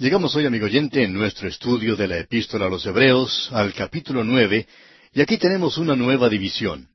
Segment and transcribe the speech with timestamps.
[0.00, 4.22] Llegamos hoy, amigo oyente, en nuestro estudio de la epístola a los Hebreos, al capítulo
[4.22, 4.68] nueve,
[5.12, 6.88] y aquí tenemos una nueva división.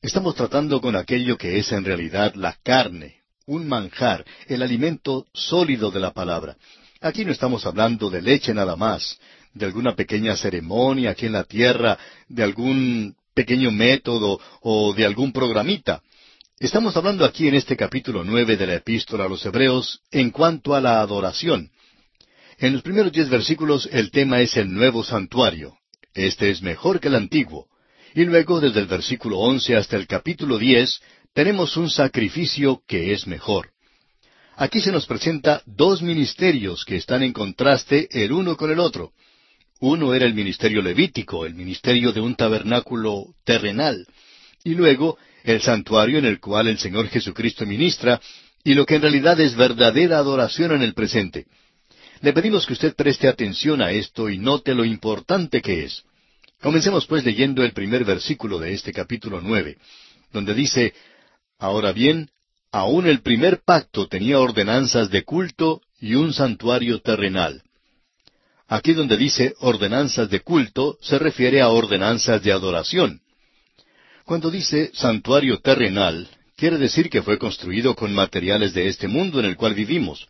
[0.00, 5.90] Estamos tratando con aquello que es en realidad la carne, un manjar, el alimento sólido
[5.90, 6.56] de la palabra.
[7.00, 9.18] Aquí no estamos hablando de leche nada más,
[9.52, 15.32] de alguna pequeña ceremonia aquí en la tierra, de algún pequeño método o de algún
[15.32, 16.00] programita.
[16.60, 20.76] Estamos hablando aquí en este capítulo nueve de la epístola a los Hebreos en cuanto
[20.76, 21.72] a la adoración.
[22.58, 25.76] En los primeros diez versículos el tema es el nuevo santuario.
[26.14, 27.66] Este es mejor que el antiguo.
[28.14, 31.00] Y luego, desde el versículo once hasta el capítulo diez,
[31.34, 33.72] tenemos un sacrificio que es mejor.
[34.56, 39.12] Aquí se nos presenta dos ministerios que están en contraste el uno con el otro.
[39.80, 44.06] Uno era el ministerio levítico, el ministerio de un tabernáculo terrenal,
[44.64, 48.18] y luego el santuario en el cual el Señor Jesucristo ministra,
[48.64, 51.44] y lo que en realidad es verdadera adoración en el presente.
[52.20, 56.04] Le pedimos que usted preste atención a esto y note lo importante que es.
[56.60, 59.76] Comencemos pues leyendo el primer versículo de este capítulo nueve,
[60.32, 60.94] donde dice
[61.58, 62.30] Ahora bien,
[62.72, 67.62] aún el primer pacto tenía ordenanzas de culto y un santuario terrenal.
[68.68, 73.20] Aquí donde dice ordenanzas de culto se refiere a ordenanzas de adoración.
[74.24, 79.46] Cuando dice santuario terrenal, quiere decir que fue construido con materiales de este mundo en
[79.46, 80.26] el cual vivimos.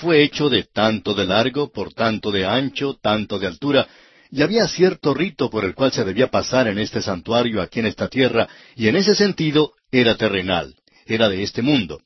[0.00, 3.88] Fue hecho de tanto de largo, por tanto de ancho, tanto de altura,
[4.30, 7.86] y había cierto rito por el cual se debía pasar en este santuario aquí en
[7.86, 12.00] esta tierra, y en ese sentido era terrenal, era de este mundo.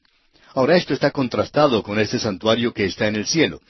[0.55, 3.61] Ahora esto está contrastado con este santuario que está en el cielo.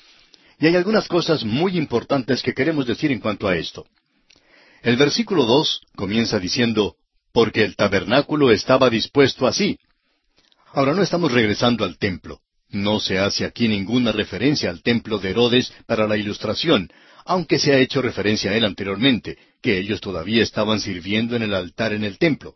[0.61, 3.87] Y hay algunas cosas muy importantes que queremos decir en cuanto a esto.
[4.83, 6.95] El versículo dos comienza diciendo,
[7.33, 9.81] porque el tabernáculo estaba dispuesto así.
[10.73, 12.41] Ahora no estamos regresando al templo.
[12.73, 16.91] No se hace aquí ninguna referencia al templo de Herodes para la ilustración,
[17.27, 21.53] aunque se ha hecho referencia a él anteriormente, que ellos todavía estaban sirviendo en el
[21.53, 22.55] altar en el templo.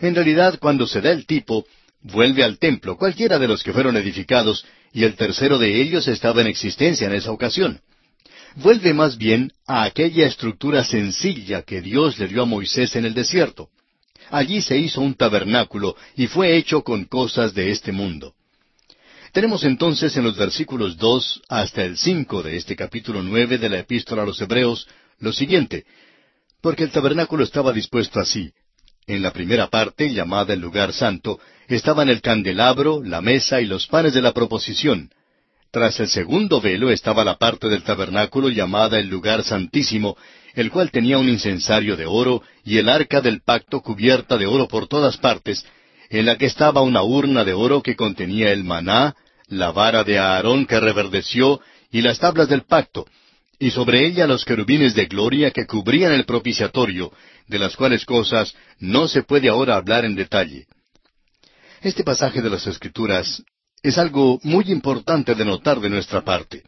[0.00, 1.66] En realidad, cuando se da el tipo,
[2.00, 6.40] vuelve al templo, cualquiera de los que fueron edificados, y el tercero de ellos estaba
[6.40, 7.80] en existencia en esa ocasión.
[8.56, 13.12] Vuelve más bien a aquella estructura sencilla que Dios le dio a Moisés en el
[13.12, 13.68] desierto.
[14.30, 18.34] Allí se hizo un tabernáculo y fue hecho con cosas de este mundo.
[19.32, 23.78] Tenemos entonces en los versículos dos hasta el cinco de este capítulo nueve de la
[23.78, 24.86] Epístola a los Hebreos
[25.20, 25.86] lo siguiente,
[26.60, 28.52] porque el tabernáculo estaba dispuesto así.
[29.06, 33.86] En la primera parte, llamada el lugar santo, estaban el candelabro, la mesa y los
[33.86, 35.10] panes de la proposición.
[35.70, 40.14] Tras el segundo velo estaba la parte del tabernáculo llamada el lugar santísimo,
[40.52, 44.68] el cual tenía un incensario de oro y el arca del pacto cubierta de oro
[44.68, 45.64] por todas partes,
[46.10, 49.16] en la que estaba una urna de oro que contenía el maná,
[49.52, 53.06] la vara de Aarón que reverdeció y las tablas del pacto,
[53.58, 57.12] y sobre ella los querubines de gloria que cubrían el propiciatorio,
[57.46, 60.66] de las cuales cosas no se puede ahora hablar en detalle.
[61.82, 63.42] Este pasaje de las Escrituras
[63.82, 66.62] es algo muy importante de notar de nuestra parte.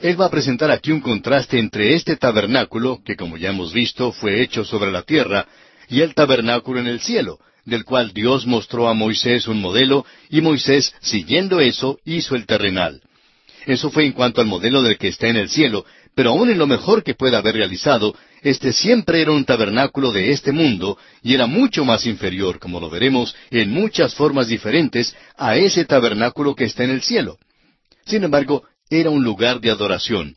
[0.00, 4.10] Él va a presentar aquí un contraste entre este tabernáculo, que como ya hemos visto
[4.10, 5.46] fue hecho sobre la tierra,
[5.88, 10.40] y el tabernáculo en el cielo, del cual Dios mostró a Moisés un modelo, y
[10.40, 13.02] Moisés, siguiendo eso, hizo el terrenal.
[13.66, 15.84] Eso fue en cuanto al modelo del que está en el cielo,
[16.14, 20.32] pero aun en lo mejor que pueda haber realizado, este siempre era un tabernáculo de
[20.32, 25.56] este mundo y era mucho más inferior, como lo veremos, en muchas formas diferentes a
[25.56, 27.38] ese tabernáculo que está en el cielo.
[28.06, 30.36] Sin embargo, era un lugar de adoración.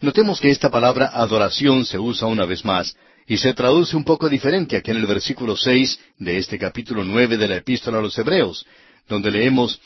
[0.00, 2.96] Notemos que esta palabra adoración se usa una vez más,
[3.26, 7.36] y se traduce un poco diferente aquí en el versículo seis de este capítulo nueve
[7.36, 8.66] de la Epístola a los Hebreos,
[9.08, 9.80] donde leemos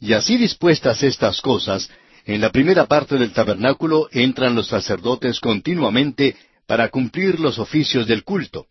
[0.00, 1.90] Y así dispuestas estas cosas,
[2.24, 6.36] en la primera parte del tabernáculo entran los sacerdotes continuamente
[6.66, 8.66] para cumplir los oficios del culto.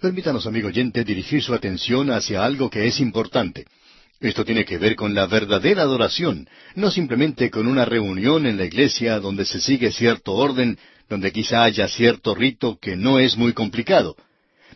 [0.00, 3.66] Permítanos, amigo oyente, dirigir su atención hacia algo que es importante.
[4.20, 8.64] Esto tiene que ver con la verdadera adoración, no simplemente con una reunión en la
[8.64, 10.78] iglesia donde se sigue cierto orden,
[11.08, 14.16] donde quizá haya cierto rito que no es muy complicado.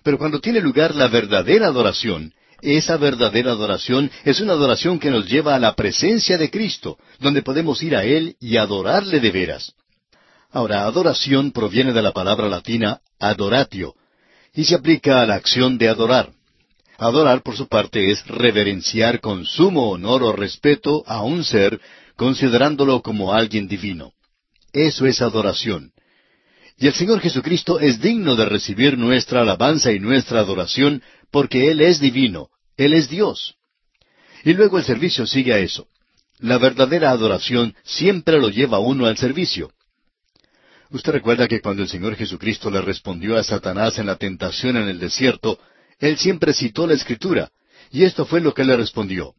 [0.03, 2.33] Pero cuando tiene lugar la verdadera adoración,
[2.63, 7.43] esa verdadera adoración es una adoración que nos lleva a la presencia de Cristo, donde
[7.43, 9.75] podemos ir a Él y adorarle de veras.
[10.51, 13.95] Ahora, adoración proviene de la palabra latina adoratio,
[14.55, 16.31] y se aplica a la acción de adorar.
[16.99, 21.81] Adorar, por su parte, es reverenciar con sumo honor o respeto a un ser,
[22.17, 24.13] considerándolo como alguien divino.
[24.73, 25.93] Eso es adoración.
[26.83, 31.01] Y el Señor Jesucristo es digno de recibir nuestra alabanza y nuestra adoración
[31.31, 33.55] porque Él es divino, Él es Dios.
[34.43, 35.87] Y luego el servicio sigue a eso.
[36.41, 39.71] la verdadera adoración siempre lo lleva a uno al servicio.
[40.91, 44.89] Usted recuerda que cuando el Señor Jesucristo le respondió a Satanás en la tentación en
[44.89, 45.61] el desierto,
[46.01, 47.53] Él siempre citó la Escritura,
[47.93, 49.37] y esto fue lo que le respondió.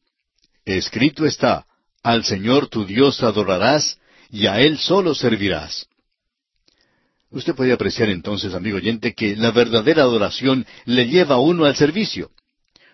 [0.64, 1.66] Escrito está,
[2.04, 3.98] al Señor tu Dios adorarás,
[4.30, 5.90] y a Él solo servirás.
[7.34, 11.76] Usted puede apreciar entonces, amigo oyente, que la verdadera adoración le lleva a uno al
[11.76, 12.30] servicio.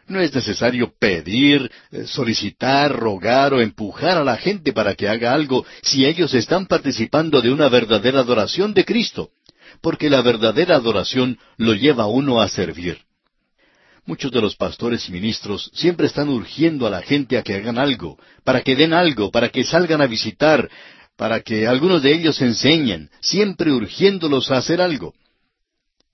[0.07, 5.33] No es necesario pedir, eh, solicitar, rogar o empujar a la gente para que haga
[5.33, 9.31] algo si ellos están participando de una verdadera adoración de Cristo,
[9.81, 12.99] porque la verdadera adoración lo lleva a uno a servir.
[14.05, 17.77] Muchos de los pastores y ministros siempre están urgiendo a la gente a que hagan
[17.77, 20.67] algo, para que den algo, para que salgan a visitar,
[21.19, 25.13] para que algunos de ellos enseñen, siempre urgiéndolos a hacer algo.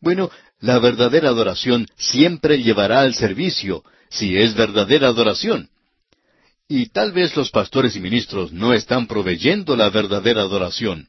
[0.01, 5.69] Bueno, la verdadera adoración siempre llevará al servicio, si es verdadera adoración.
[6.67, 11.07] Y tal vez los pastores y ministros no están proveyendo la verdadera adoración.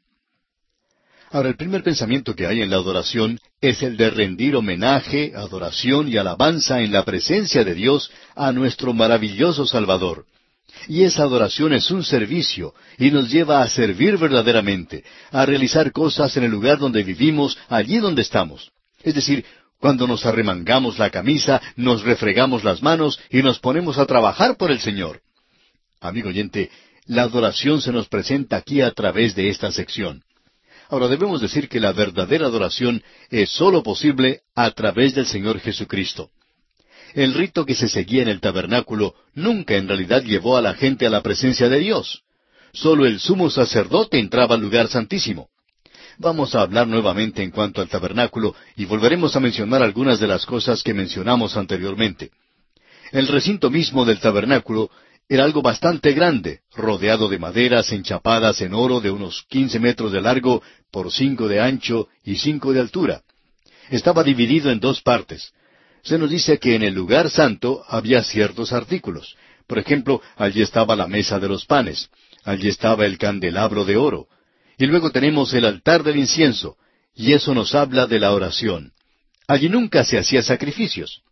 [1.30, 6.08] Ahora, el primer pensamiento que hay en la adoración es el de rendir homenaje, adoración
[6.08, 10.26] y alabanza en la presencia de Dios a nuestro maravilloso Salvador.
[10.88, 16.36] Y esa adoración es un servicio y nos lleva a servir verdaderamente, a realizar cosas
[16.36, 18.70] en el lugar donde vivimos, allí donde estamos.
[19.02, 19.44] Es decir,
[19.80, 24.70] cuando nos arremangamos la camisa, nos refregamos las manos y nos ponemos a trabajar por
[24.70, 25.20] el Señor.
[26.00, 26.70] Amigo oyente,
[27.06, 30.22] la adoración se nos presenta aquí a través de esta sección.
[30.88, 36.30] Ahora debemos decir que la verdadera adoración es sólo posible a través del Señor Jesucristo.
[37.16, 41.06] El rito que se seguía en el tabernáculo nunca en realidad llevó a la gente
[41.06, 42.24] a la presencia de Dios.
[42.74, 45.48] Sólo el sumo sacerdote entraba al lugar santísimo.
[46.18, 50.44] Vamos a hablar nuevamente en cuanto al tabernáculo y volveremos a mencionar algunas de las
[50.44, 52.32] cosas que mencionamos anteriormente.
[53.12, 54.90] El recinto mismo del tabernáculo
[55.26, 60.20] era algo bastante grande, rodeado de maderas enchapadas en oro de unos quince metros de
[60.20, 63.22] largo por cinco de ancho y cinco de altura.
[63.88, 65.54] Estaba dividido en dos partes
[66.06, 69.36] se nos dice que en el lugar santo había ciertos artículos.
[69.66, 72.08] Por ejemplo, allí estaba la mesa de los panes,
[72.44, 74.28] allí estaba el candelabro de oro,
[74.78, 76.76] y luego tenemos el altar del incienso,
[77.14, 78.92] y eso nos habla de la oración.
[79.48, 81.22] Allí nunca se hacía sacrificios.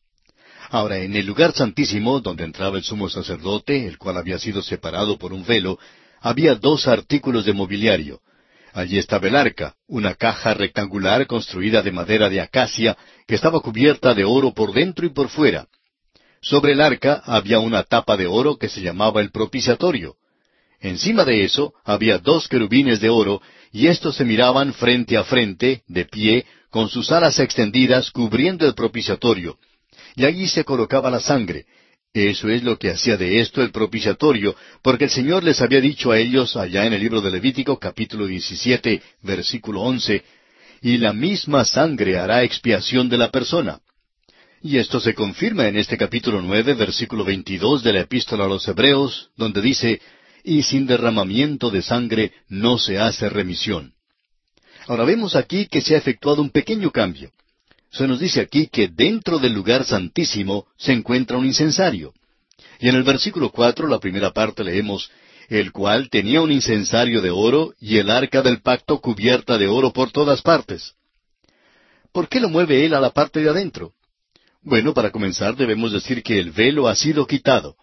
[0.71, 5.19] Ahora, en el lugar santísimo, donde entraba el sumo sacerdote, el cual había sido separado
[5.19, 5.79] por un velo,
[6.21, 8.21] había dos artículos de mobiliario,
[8.75, 14.15] Allí estaba el arca, una caja rectangular construida de madera de acacia que estaba cubierta
[14.15, 15.69] de oro por dentro y por fuera.
[16.43, 20.17] Sobre el arca había una tapa de oro que se llamaba el propiciatorio.
[20.81, 23.41] Encima de eso había dos querubines de oro,
[23.71, 28.75] y éstos se miraban frente a frente, de pie, con sus alas extendidas cubriendo el
[28.75, 29.57] propiciatorio.
[30.17, 31.65] Y allí se colocaba la sangre,
[32.15, 36.13] eso es lo que hacía de esto el propiciatorio, porque el Señor les había dicho
[36.13, 40.23] a ellos allá en el libro de Levítico capítulo 17 versículo 11,
[40.83, 43.81] y la misma sangre hará expiación de la persona.
[44.63, 48.67] Y esto se confirma en este capítulo nueve versículo 22 de la epístola a los
[48.69, 50.01] Hebreos, donde dice,
[50.45, 53.93] y sin derramamiento de sangre no se hace remisión.
[54.87, 57.33] Ahora vemos aquí que se ha efectuado un pequeño cambio
[57.95, 62.13] se nos dice aquí que dentro del lugar santísimo se encuentra un incensario.
[62.81, 65.11] Y en el versículo cuatro, la primera parte, leemos,
[65.49, 69.93] el cual tenía un incensario de oro y el arca del pacto cubierta de oro
[69.93, 70.95] por todas partes.
[72.13, 73.93] ¿Por qué lo mueve él a la parte de adentro?
[74.63, 77.77] Bueno, para comenzar debemos decir que el velo ha sido quitado.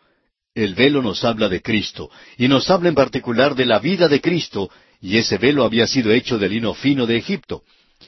[0.53, 4.19] El velo nos habla de Cristo, y nos habla en particular de la vida de
[4.19, 7.63] Cristo, y ese velo había sido hecho de lino fino de Egipto.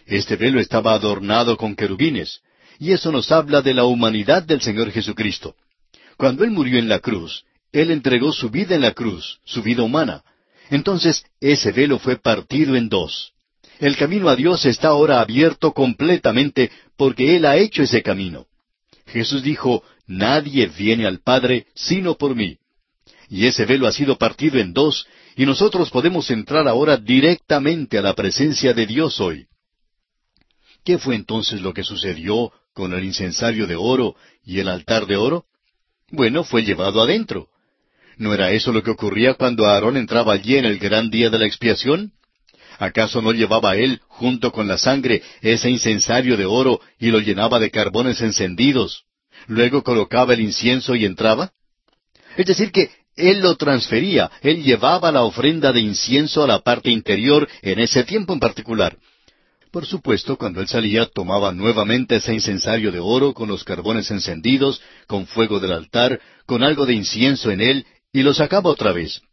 [0.06, 2.42] Este velo estaba adornado con querubines,
[2.80, 5.56] y eso nos habla de la humanidad del Señor Jesucristo.
[6.18, 9.84] Cuando Él murió en la cruz, Él entregó su vida en la cruz, su vida
[9.84, 10.24] humana.
[10.70, 13.34] Entonces ese velo fue partido en dos.
[13.80, 18.46] El camino a Dios está ahora abierto completamente porque Él ha hecho ese camino.
[19.08, 22.58] Jesús dijo, Nadie viene al Padre sino por mí.
[23.30, 28.02] Y ese velo ha sido partido en dos, y nosotros podemos entrar ahora directamente a
[28.02, 29.48] la presencia de Dios hoy.
[30.84, 35.16] ¿Qué fue entonces lo que sucedió con el incensario de oro y el altar de
[35.16, 35.46] oro?
[36.12, 37.48] Bueno, fue llevado adentro.
[38.18, 41.40] ¿No era eso lo que ocurría cuando Aarón entraba allí en el gran día de
[41.40, 42.12] la expiación?
[42.80, 47.60] ¿Acaso no llevaba él, junto con la sangre, ese incensario de oro y lo llenaba
[47.60, 49.06] de carbones encendidos?
[49.48, 51.54] Luego colocaba el incienso y entraba.
[52.36, 56.90] Es decir, que él lo transfería, él llevaba la ofrenda de incienso a la parte
[56.90, 58.98] interior en ese tiempo en particular.
[59.74, 64.80] Por supuesto, cuando él salía, tomaba nuevamente ese incensario de oro con los carbones encendidos,
[65.08, 69.24] con fuego del altar, con algo de incienso en él, y lo sacaba otra vez.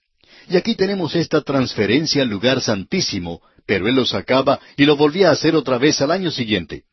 [0.48, 5.28] Y aquí tenemos esta transferencia al lugar santísimo, pero él lo sacaba y lo volvía
[5.28, 6.84] a hacer otra vez al año siguiente.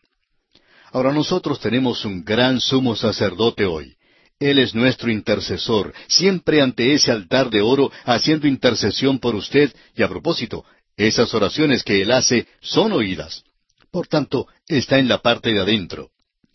[0.91, 3.95] Ahora nosotros tenemos un gran sumo sacerdote hoy.
[4.41, 10.03] Él es nuestro intercesor, siempre ante ese altar de oro, haciendo intercesión por usted, y
[10.03, 10.65] a propósito,
[10.97, 13.43] esas oraciones que Él hace son oídas.
[13.91, 16.09] Por tanto, está en la parte de adentro.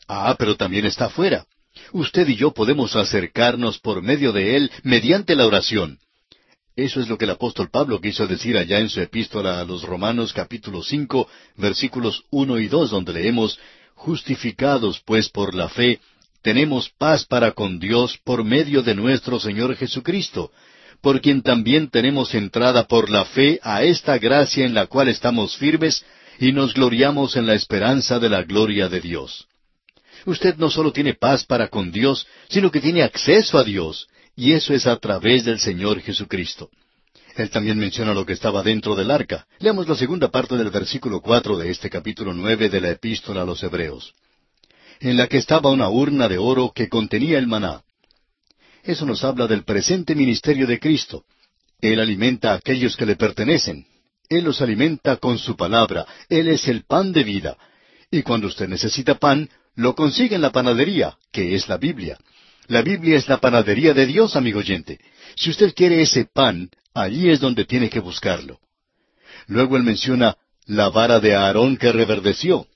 [0.09, 1.47] Ah, pero también está afuera.
[1.93, 5.99] Usted y yo podemos acercarnos por medio de Él mediante la oración.
[6.75, 9.83] Eso es lo que el apóstol Pablo quiso decir allá en su epístola a los
[9.83, 13.59] Romanos capítulo cinco, versículos uno y dos, donde leemos
[13.95, 16.01] Justificados pues por la fe,
[16.43, 20.51] tenemos paz para con Dios por medio de nuestro Señor Jesucristo,
[21.03, 25.57] por quien también tenemos entrada por la fe a esta gracia en la cual estamos
[25.57, 26.05] firmes
[26.39, 29.47] y nos gloriamos en la esperanza de la gloria de Dios.
[30.25, 34.07] Usted no solo tiene paz para con Dios, sino que tiene acceso a Dios,
[34.37, 36.71] y eso es a través del Señor Jesucristo.
[37.35, 39.47] Él también menciona lo que estaba dentro del arca.
[39.59, 43.45] Leamos la segunda parte del versículo cuatro de este capítulo nueve de la Epístola a
[43.45, 44.15] los Hebreos.
[45.01, 47.83] En la que estaba una urna de oro que contenía el maná.
[48.83, 51.25] Eso nos habla del presente ministerio de Cristo.
[51.81, 53.87] Él alimenta a aquellos que le pertenecen.
[54.29, 56.07] Él los alimenta con su palabra.
[56.29, 57.57] Él es el pan de vida.
[58.11, 62.19] Y cuando usted necesita pan, lo consigue en la panadería, que es la Biblia.
[62.67, 64.99] La Biblia es la panadería de Dios, amigo oyente.
[65.37, 68.59] Si usted quiere ese pan, allí es donde tiene que buscarlo.
[69.47, 70.37] Luego él menciona
[70.67, 72.67] la vara de Aarón que reverdeció.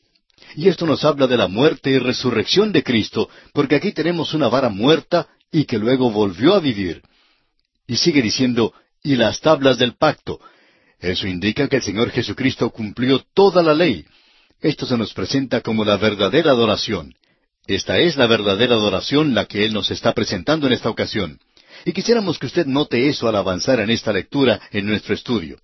[0.54, 4.48] Y esto nos habla de la muerte y resurrección de Cristo, porque aquí tenemos una
[4.48, 7.02] vara muerta y que luego volvió a vivir.
[7.86, 8.72] Y sigue diciendo,
[9.02, 10.40] y las tablas del pacto.
[10.98, 14.04] Eso indica que el Señor Jesucristo cumplió toda la ley.
[14.60, 17.14] Esto se nos presenta como la verdadera adoración.
[17.66, 21.38] Esta es la verdadera adoración la que Él nos está presentando en esta ocasión.
[21.84, 25.58] Y quisiéramos que usted note eso al avanzar en esta lectura en nuestro estudio.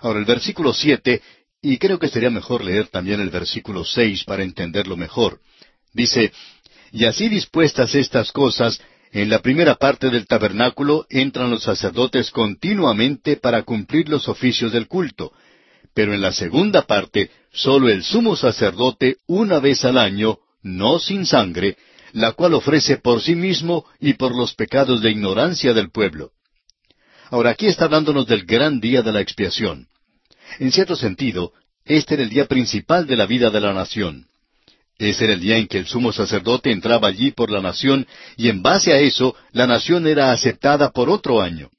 [0.00, 1.22] Ahora el versículo siete,
[1.60, 5.40] y creo que sería mejor leer también el versículo seis para entenderlo mejor.
[5.92, 6.32] Dice,
[6.90, 8.80] Y así dispuestas estas cosas,
[9.12, 14.88] en la primera parte del tabernáculo entran los sacerdotes continuamente para cumplir los oficios del
[14.88, 15.32] culto,
[15.94, 21.26] pero en la segunda parte sólo el sumo sacerdote una vez al año, no sin
[21.26, 21.76] sangre,
[22.12, 26.32] la cual ofrece por sí mismo y por los pecados de ignorancia del pueblo.
[27.30, 29.88] Ahora aquí está hablándonos del gran día de la expiación.
[30.58, 31.52] En cierto sentido,
[31.84, 34.26] este era el día principal de la vida de la nación.
[34.98, 38.06] Ese era el día en que el sumo sacerdote entraba allí por la nación
[38.36, 41.70] y en base a eso la nación era aceptada por otro año.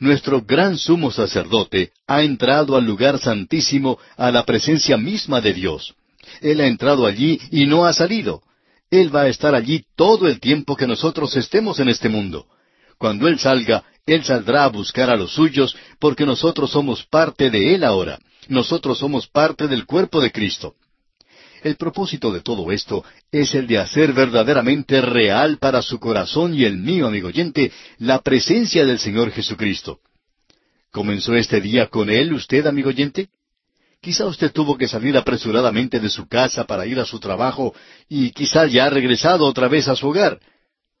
[0.00, 5.94] Nuestro gran sumo sacerdote ha entrado al lugar santísimo, a la presencia misma de Dios.
[6.40, 8.42] Él ha entrado allí y no ha salido.
[8.90, 12.46] Él va a estar allí todo el tiempo que nosotros estemos en este mundo.
[12.98, 17.74] Cuando Él salga, Él saldrá a buscar a los suyos, porque nosotros somos parte de
[17.74, 18.18] Él ahora.
[18.48, 20.74] Nosotros somos parte del cuerpo de Cristo.
[21.62, 26.64] El propósito de todo esto es el de hacer verdaderamente real para su corazón y
[26.64, 30.00] el mío, amigo oyente, la presencia del Señor Jesucristo.
[30.90, 33.28] ¿Comenzó este día con Él usted, amigo oyente?
[34.00, 37.72] Quizá usted tuvo que salir apresuradamente de su casa para ir a su trabajo
[38.08, 40.40] y quizá ya ha regresado otra vez a su hogar.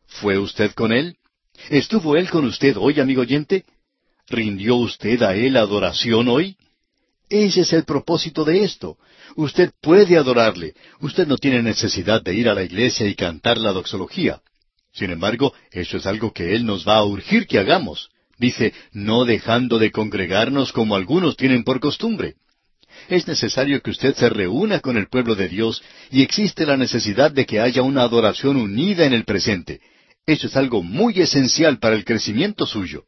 [0.06, 1.16] ¿Fue usted con Él?
[1.70, 3.64] ¿Estuvo Él con usted hoy, amigo oyente?
[4.28, 6.56] ¿Rindió usted a Él adoración hoy?
[7.28, 8.98] Ese es el propósito de esto.
[9.36, 10.74] Usted puede adorarle.
[11.00, 14.40] Usted no tiene necesidad de ir a la iglesia y cantar la doxología.
[14.92, 18.10] Sin embargo, eso es algo que Él nos va a urgir que hagamos.
[18.38, 22.34] Dice, no dejando de congregarnos como algunos tienen por costumbre.
[23.08, 27.30] Es necesario que usted se reúna con el pueblo de Dios y existe la necesidad
[27.30, 29.80] de que haya una adoración unida en el presente.
[30.26, 33.04] Eso es algo muy esencial para el crecimiento suyo.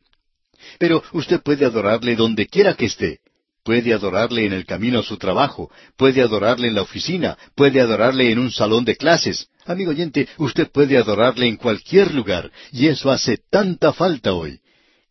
[0.78, 3.20] Pero usted puede adorarle donde quiera que esté.
[3.64, 8.30] Puede adorarle en el camino a su trabajo, puede adorarle en la oficina, puede adorarle
[8.30, 9.48] en un salón de clases.
[9.64, 14.60] Amigo oyente, usted puede adorarle en cualquier lugar, y eso hace tanta falta hoy.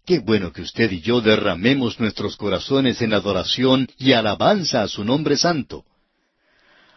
[0.06, 5.04] Qué bueno que usted y yo derramemos nuestros corazones en adoración y alabanza a su
[5.04, 5.84] nombre santo.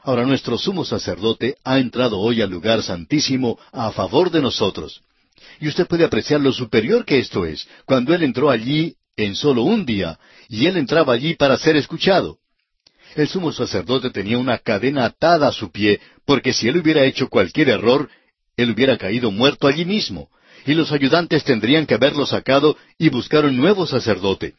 [0.03, 5.01] Ahora nuestro sumo sacerdote ha entrado hoy al lugar santísimo a favor de nosotros.
[5.59, 7.67] Y usted puede apreciar lo superior que esto es.
[7.87, 10.19] Cuando Él entró allí, en solo un día,
[10.49, 12.39] y él entraba allí para ser escuchado.
[13.15, 17.29] El sumo sacerdote tenía una cadena atada a su pie, porque si él hubiera hecho
[17.29, 18.11] cualquier error,
[18.57, 20.29] él hubiera caído muerto allí mismo,
[20.67, 24.55] y los ayudantes tendrían que haberlo sacado y buscar un nuevo sacerdote.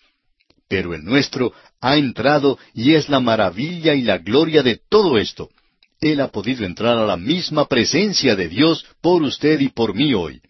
[0.67, 5.49] Pero el nuestro ha entrado y es la maravilla y la gloria de todo esto.
[6.01, 10.13] Él ha podido entrar a la misma presencia de Dios por usted y por mí
[10.13, 10.41] hoy.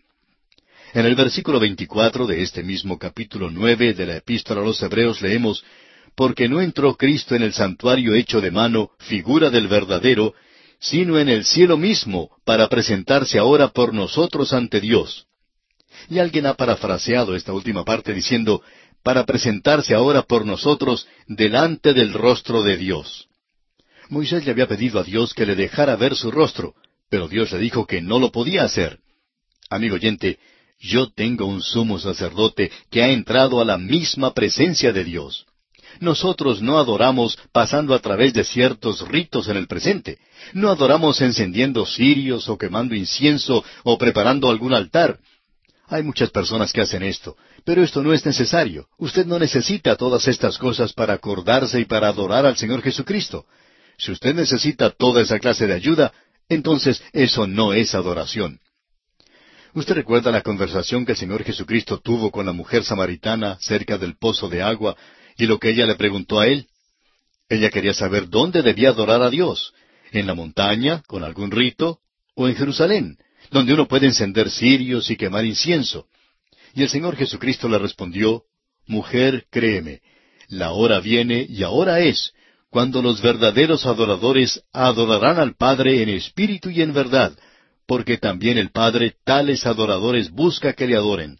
[0.97, 5.21] En el versículo 24 de este mismo capítulo nueve de la Epístola a los Hebreos
[5.21, 5.63] leemos,
[6.15, 10.33] Porque no entró Cristo en el santuario hecho de mano, figura del verdadero,
[10.79, 15.27] sino en el cielo mismo, para presentarse ahora por nosotros ante Dios.
[16.09, 18.63] Y alguien ha parafraseado esta última parte diciendo,
[19.03, 23.27] para presentarse ahora por nosotros delante del rostro de Dios.
[24.09, 26.73] Moisés le había pedido a Dios que le dejara ver su rostro,
[27.07, 28.97] pero Dios le dijo que no lo podía hacer.
[29.69, 30.39] Amigo oyente,
[30.79, 35.46] yo tengo un sumo sacerdote que ha entrado a la misma presencia de Dios.
[36.00, 40.19] Nosotros no adoramos pasando a través de ciertos ritos en el presente.
[40.53, 45.19] No adoramos encendiendo cirios o quemando incienso o preparando algún altar.
[45.88, 48.88] Hay muchas personas que hacen esto, pero esto no es necesario.
[48.98, 53.46] Usted no necesita todas estas cosas para acordarse y para adorar al Señor Jesucristo.
[53.98, 56.12] Si usted necesita toda esa clase de ayuda,
[56.50, 58.60] entonces eso no es adoración.
[59.77, 64.17] ¿Usted recuerda la conversación que el Señor Jesucristo tuvo con la mujer samaritana cerca del
[64.17, 64.98] pozo de agua
[65.38, 66.65] y lo que ella le preguntó a él?
[67.48, 69.75] Ella quería saber dónde debía adorar a Dios,
[70.12, 72.00] en la montaña, con algún rito,
[72.34, 73.19] o en Jerusalén,
[73.51, 76.07] donde uno puede encender cirios y quemar incienso.
[76.74, 78.46] Y el Señor Jesucristo le respondió,
[78.88, 80.01] Mujer, créeme,
[80.48, 82.34] la hora viene y ahora es,
[82.72, 87.38] cuando los verdaderos adoradores adorarán al Padre en espíritu y en verdad,
[87.88, 91.39] porque también el Padre tales adoradores busca que le adoren.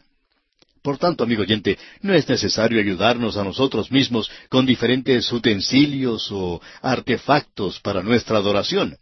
[0.82, 6.62] Por tanto, amigo oyente, no es necesario ayudarnos a nosotros mismos con diferentes utensilios o
[6.82, 8.98] artefactos para nuestra adoración.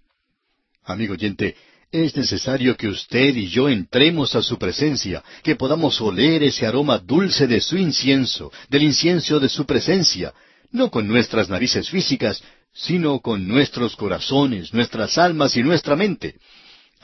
[0.84, 1.56] Amigo oyente,
[1.92, 6.98] es necesario que usted y yo entremos a su presencia, que podamos oler ese aroma
[6.98, 10.34] dulce de su incienso, del incienso de su presencia,
[10.72, 12.42] no con nuestras narices físicas,
[12.74, 16.36] sino con nuestros corazones, nuestras almas y nuestra mente.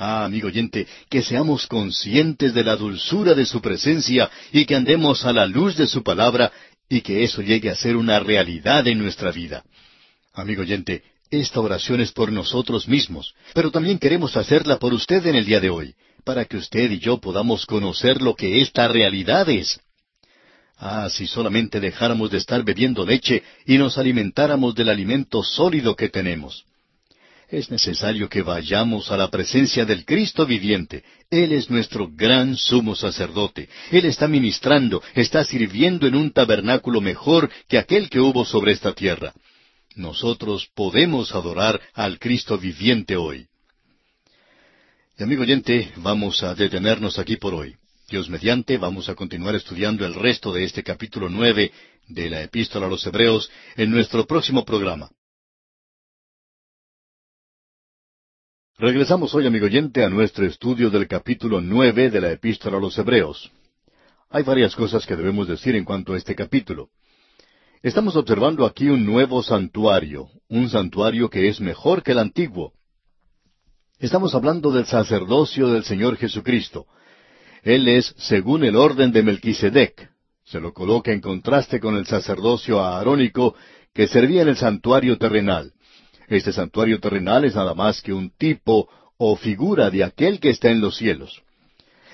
[0.04, 5.26] Ah, amigo oyente, que seamos conscientes de la dulzura de su presencia y que andemos
[5.26, 6.52] a la luz de su palabra
[6.90, 9.64] y que eso llegue a ser una realidad en nuestra vida.
[10.34, 15.36] Amigo oyente, esta oración es por nosotros mismos, pero también queremos hacerla por usted en
[15.36, 19.48] el día de hoy, para que usted y yo podamos conocer lo que esta realidad
[19.50, 19.80] es.
[20.78, 26.10] Ah, si solamente dejáramos de estar bebiendo leche y nos alimentáramos del alimento sólido que
[26.10, 26.66] tenemos
[27.52, 31.04] es necesario que vayamos a la presencia del Cristo viviente.
[31.30, 33.68] Él es nuestro gran sumo sacerdote.
[33.92, 38.94] Él está ministrando, está sirviendo en un tabernáculo mejor que aquel que hubo sobre esta
[38.94, 39.34] tierra.
[39.96, 43.48] Nosotros podemos adorar al Cristo viviente hoy.
[45.20, 47.76] Y amigo oyente, vamos a detenernos aquí por hoy.
[48.10, 51.72] Dios mediante, vamos a continuar estudiando el resto de este capítulo nueve
[52.08, 55.10] de la Epístola a los Hebreos en nuestro próximo programa.
[58.82, 62.98] Regresamos hoy, amigo oyente, a nuestro estudio del capítulo nueve de la Epístola a los
[62.98, 63.52] Hebreos.
[64.32, 66.90] Hay varias cosas que debemos decir en cuanto a este capítulo.
[67.84, 72.74] Estamos observando aquí un nuevo santuario, un santuario que es mejor que el antiguo.
[74.00, 76.88] Estamos hablando del sacerdocio del Señor Jesucristo.
[77.62, 80.10] Él es según el orden de Melquisedec.
[80.44, 83.54] Se lo coloca en contraste con el sacerdocio aarónico
[83.94, 85.72] que servía en el santuario terrenal.
[86.32, 90.70] Este santuario terrenal es nada más que un tipo o figura de aquel que está
[90.70, 91.44] en los cielos.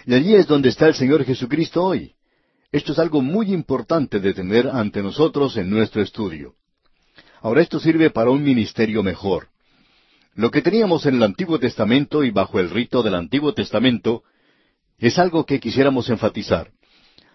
[0.08, 2.16] Y allí es donde está el Señor Jesucristo hoy.
[2.72, 6.56] Esto es algo muy importante de tener ante nosotros en nuestro estudio.
[7.42, 9.50] Ahora esto sirve para un ministerio mejor.
[10.34, 14.24] Lo que teníamos en el Antiguo Testamento y bajo el rito del Antiguo Testamento
[14.98, 16.72] es algo que quisiéramos enfatizar.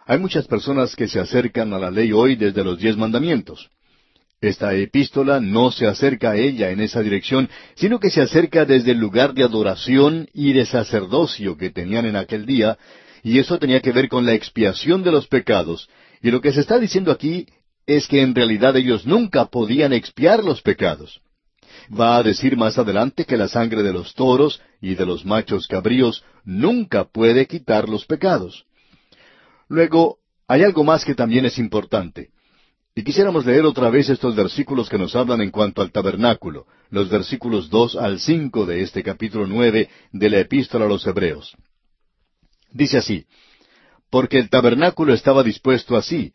[0.04, 3.70] Hay muchas personas que se acercan a la ley hoy desde los diez mandamientos.
[4.42, 8.90] Esta epístola no se acerca a ella en esa dirección, sino que se acerca desde
[8.90, 12.76] el lugar de adoración y de sacerdocio que tenían en aquel día,
[13.22, 15.88] y eso tenía que ver con la expiación de los pecados.
[16.20, 17.46] Y lo que se está diciendo aquí
[17.87, 21.20] es que en realidad ellos nunca podían expiar los pecados.
[21.88, 25.68] Va a decir más adelante que la sangre de los toros y de los machos
[25.68, 28.64] cabríos nunca puede quitar los pecados.
[29.68, 32.31] Luego, hay algo más que también es importante.
[32.94, 37.09] Y quisiéramos leer otra vez estos versículos que nos hablan en cuanto al tabernáculo, los
[37.09, 41.57] versículos dos al cinco de este capítulo nueve de la Epístola a los Hebreos.
[42.70, 43.24] Dice así,
[44.11, 46.35] porque el tabernáculo estaba dispuesto así.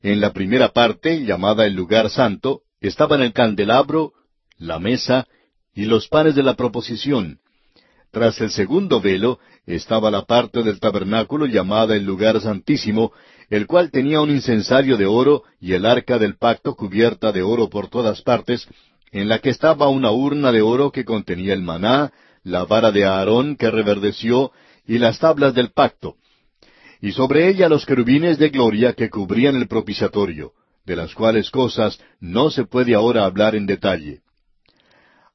[0.00, 4.12] En la primera parte, llamada el lugar santo, estaban el candelabro,
[4.56, 5.26] la mesa
[5.74, 7.40] y los panes de la proposición.
[8.10, 13.12] Tras el segundo velo estaba la parte del tabernáculo llamada el lugar santísimo,
[13.50, 17.68] el cual tenía un incensario de oro y el arca del pacto cubierta de oro
[17.68, 18.68] por todas partes,
[19.10, 22.12] en la que estaba una urna de oro que contenía el maná,
[22.44, 24.52] la vara de Aarón que reverdeció
[24.86, 26.16] y las tablas del pacto.
[27.00, 30.52] y sobre ella los querubines de gloria que cubrían el propiciatorio,
[30.84, 34.22] de las cuales cosas no se puede ahora hablar en detalle.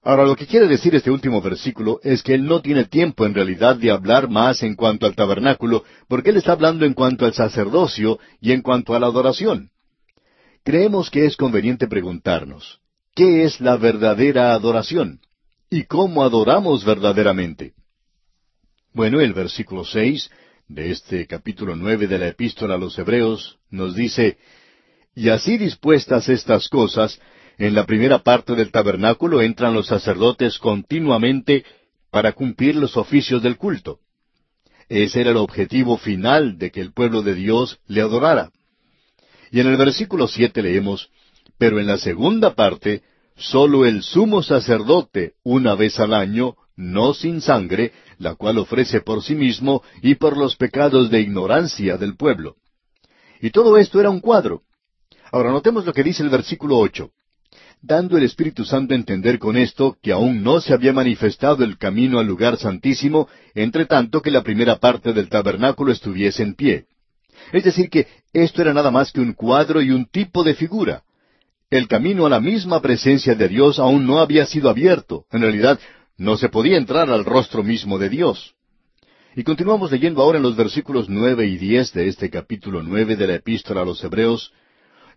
[0.05, 3.33] Ahora, lo que quiere decir este último versículo es que él no tiene tiempo en
[3.33, 7.33] realidad de hablar más en cuanto al tabernáculo, porque él está hablando en cuanto al
[7.33, 9.69] sacerdocio y en cuanto a la adoración.
[10.65, 12.79] Creemos que es conveniente preguntarnos,
[13.15, 15.21] ¿qué es la verdadera adoración?
[15.69, 17.73] ¿Y cómo adoramos verdaderamente?
[18.93, 20.29] Bueno, el versículo seis
[20.67, 24.37] de este capítulo nueve de la Epístola a los Hebreos nos dice,
[25.15, 27.19] Y así dispuestas estas cosas,
[27.57, 31.63] en la primera parte del tabernáculo entran los sacerdotes continuamente
[32.09, 33.99] para cumplir los oficios del culto.
[34.89, 38.51] Ese era el objetivo final de que el pueblo de Dios le adorara.
[39.51, 41.09] Y en el versículo siete leemos,
[41.57, 43.03] Pero en la segunda parte,
[43.37, 49.23] sólo el sumo sacerdote, una vez al año, no sin sangre, la cual ofrece por
[49.23, 52.55] sí mismo y por los pecados de ignorancia del pueblo.
[53.39, 54.63] Y todo esto era un cuadro.
[55.31, 57.11] Ahora notemos lo que dice el versículo ocho
[57.83, 61.77] dando el Espíritu Santo a entender con esto que aún no se había manifestado el
[61.77, 66.85] camino al lugar santísimo, entre tanto que la primera parte del tabernáculo estuviese en pie.
[67.51, 71.03] Es decir, que esto era nada más que un cuadro y un tipo de figura.
[71.69, 75.25] El camino a la misma presencia de Dios aún no había sido abierto.
[75.29, 75.77] En realidad,
[76.17, 78.53] no se podía entrar al rostro mismo de Dios.
[79.35, 83.27] Y continuamos leyendo ahora en los versículos nueve y diez de este capítulo nueve de
[83.27, 84.53] la Epístola a los Hebreos,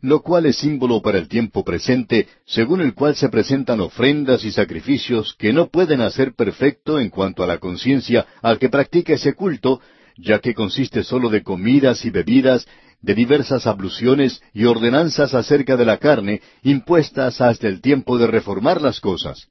[0.00, 4.52] lo cual es símbolo para el tiempo presente, según el cual se presentan ofrendas y
[4.52, 9.34] sacrificios que no pueden hacer perfecto en cuanto a la conciencia al que practica ese
[9.34, 9.80] culto,
[10.16, 12.66] ya que consiste sólo de comidas y bebidas,
[13.02, 18.80] de diversas abluciones y ordenanzas acerca de la carne, impuestas hasta el tiempo de reformar
[18.80, 19.48] las cosas.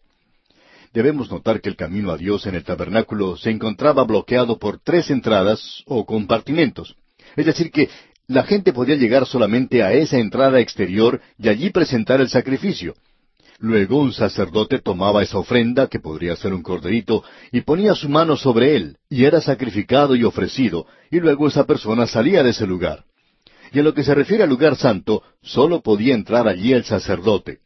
[0.94, 5.10] Debemos notar que el camino a Dios en el tabernáculo se encontraba bloqueado por tres
[5.10, 6.96] entradas o compartimentos.
[7.36, 7.90] Es decir, que
[8.28, 12.96] la gente podía llegar solamente a esa entrada exterior y allí presentar el sacrificio.
[13.60, 18.36] Luego un sacerdote tomaba esa ofrenda, que podría ser un corderito, y ponía su mano
[18.36, 23.06] sobre él, y era sacrificado y ofrecido, y luego esa persona salía de ese lugar.
[23.72, 27.60] Y en lo que se refiere al lugar santo, sólo podía entrar allí el sacerdote.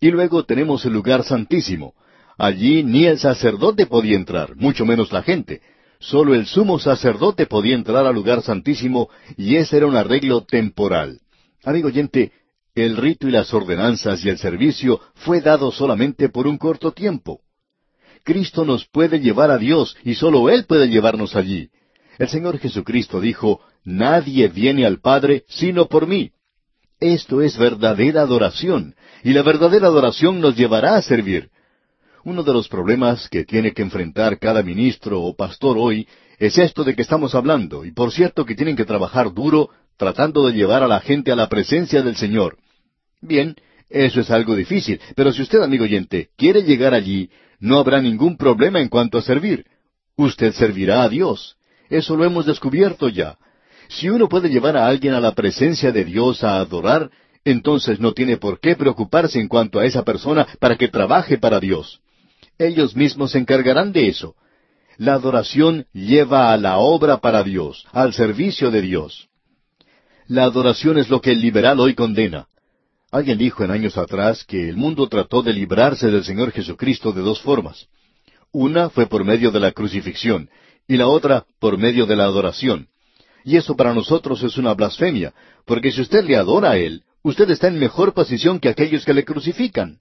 [0.00, 1.94] Y luego tenemos el lugar santísimo.
[2.38, 5.60] Allí ni el sacerdote podía entrar, mucho menos la gente.
[6.00, 11.20] Solo el sumo sacerdote podía entrar al lugar santísimo y ese era un arreglo temporal.
[11.64, 12.32] Amigo oyente,
[12.74, 17.40] el rito y las ordenanzas y el servicio fue dado solamente por un corto tiempo.
[18.22, 21.70] Cristo nos puede llevar a Dios y solo Él puede llevarnos allí.
[22.18, 26.30] El Señor Jesucristo dijo, Nadie viene al Padre sino por mí.
[27.00, 31.50] Esto es verdadera adoración, y la verdadera adoración nos llevará a servir.
[32.28, 36.06] Uno de los problemas que tiene que enfrentar cada ministro o pastor hoy
[36.38, 40.46] es esto de que estamos hablando, y por cierto que tienen que trabajar duro tratando
[40.46, 42.58] de llevar a la gente a la presencia del Señor.
[43.22, 43.56] Bien,
[43.88, 48.36] eso es algo difícil, pero si usted, amigo oyente, quiere llegar allí, no habrá ningún
[48.36, 49.64] problema en cuanto a servir.
[50.14, 51.56] Usted servirá a Dios.
[51.88, 53.38] Eso lo hemos descubierto ya.
[53.88, 57.10] Si uno puede llevar a alguien a la presencia de Dios a adorar,
[57.46, 61.58] entonces no tiene por qué preocuparse en cuanto a esa persona para que trabaje para
[61.58, 62.02] Dios.
[62.58, 64.34] Ellos mismos se encargarán de eso.
[64.96, 69.28] La adoración lleva a la obra para Dios, al servicio de Dios.
[70.26, 72.48] La adoración es lo que el liberal hoy condena.
[73.10, 77.22] Alguien dijo en años atrás que el mundo trató de librarse del Señor Jesucristo de
[77.22, 77.86] dos formas.
[78.52, 80.50] Una fue por medio de la crucifixión
[80.86, 82.88] y la otra por medio de la adoración.
[83.44, 85.32] Y eso para nosotros es una blasfemia,
[85.64, 89.14] porque si usted le adora a Él, usted está en mejor posición que aquellos que
[89.14, 90.00] le crucifican.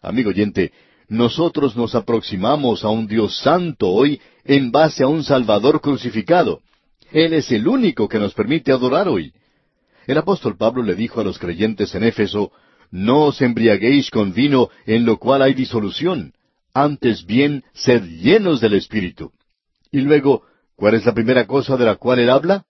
[0.00, 0.72] Amigo oyente,
[1.08, 6.60] nosotros nos aproximamos a un Dios santo hoy en base a un Salvador crucificado.
[7.10, 9.32] Él es el único que nos permite adorar hoy.
[10.06, 12.52] El apóstol Pablo le dijo a los creyentes en Éfeso,
[12.90, 16.34] No os embriaguéis con vino en lo cual hay disolución,
[16.74, 19.32] antes bien sed llenos del Espíritu.
[19.90, 20.42] Y luego,
[20.76, 22.64] ¿cuál es la primera cosa de la cual él habla?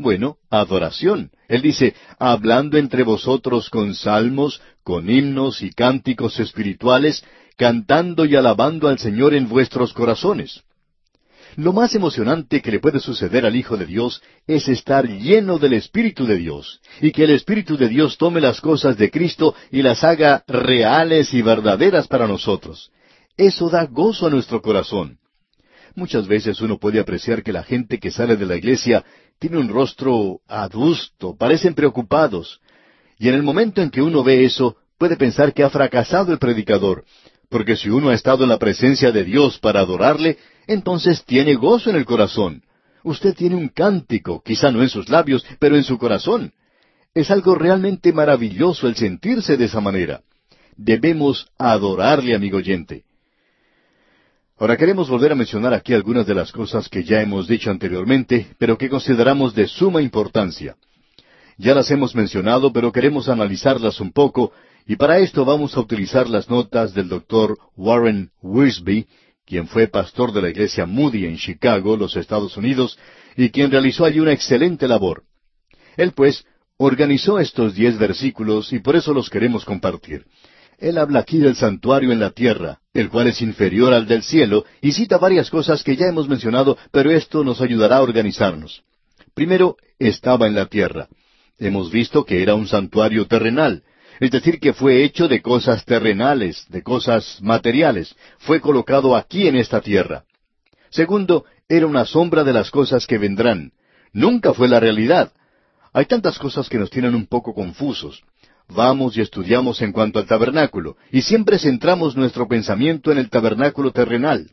[0.00, 1.30] Bueno, adoración.
[1.46, 7.22] Él dice, hablando entre vosotros con salmos, con himnos y cánticos espirituales,
[7.58, 10.62] cantando y alabando al Señor en vuestros corazones.
[11.56, 15.74] Lo más emocionante que le puede suceder al Hijo de Dios es estar lleno del
[15.74, 19.82] Espíritu de Dios, y que el Espíritu de Dios tome las cosas de Cristo y
[19.82, 22.90] las haga reales y verdaderas para nosotros.
[23.36, 25.18] Eso da gozo a nuestro corazón.
[25.94, 29.04] Muchas veces uno puede apreciar que la gente que sale de la iglesia
[29.40, 32.60] tiene un rostro adusto, parecen preocupados.
[33.18, 36.38] Y en el momento en que uno ve eso, puede pensar que ha fracasado el
[36.38, 37.04] predicador,
[37.48, 41.88] porque si uno ha estado en la presencia de Dios para adorarle, entonces tiene gozo
[41.88, 42.62] en el corazón.
[43.02, 46.52] Usted tiene un cántico, quizá no en sus labios, pero en su corazón.
[47.14, 50.20] Es algo realmente maravilloso el sentirse de esa manera.
[50.76, 53.04] Debemos adorarle, amigo oyente.
[54.60, 58.48] Ahora queremos volver a mencionar aquí algunas de las cosas que ya hemos dicho anteriormente,
[58.58, 60.76] pero que consideramos de suma importancia.
[61.56, 64.52] Ya las hemos mencionado, pero queremos analizarlas un poco,
[64.86, 69.06] y para esto vamos a utilizar las notas del doctor Warren Wiersbe,
[69.46, 72.98] quien fue pastor de la iglesia Moody en Chicago, los Estados Unidos,
[73.38, 75.22] y quien realizó allí una excelente labor.
[75.96, 76.44] Él, pues,
[76.76, 80.26] organizó estos diez versículos y por eso los queremos compartir.
[80.80, 84.64] Él habla aquí del santuario en la tierra, el cual es inferior al del cielo,
[84.80, 88.82] y cita varias cosas que ya hemos mencionado, pero esto nos ayudará a organizarnos.
[89.34, 91.08] Primero, estaba en la tierra.
[91.58, 93.84] Hemos visto que era un santuario terrenal,
[94.20, 99.56] es decir, que fue hecho de cosas terrenales, de cosas materiales, fue colocado aquí en
[99.56, 100.24] esta tierra.
[100.90, 103.72] Segundo, era una sombra de las cosas que vendrán.
[104.12, 105.32] Nunca fue la realidad.
[105.92, 108.22] Hay tantas cosas que nos tienen un poco confusos.
[108.72, 113.90] Vamos y estudiamos en cuanto al tabernáculo, y siempre centramos nuestro pensamiento en el tabernáculo
[113.90, 114.48] terrenal.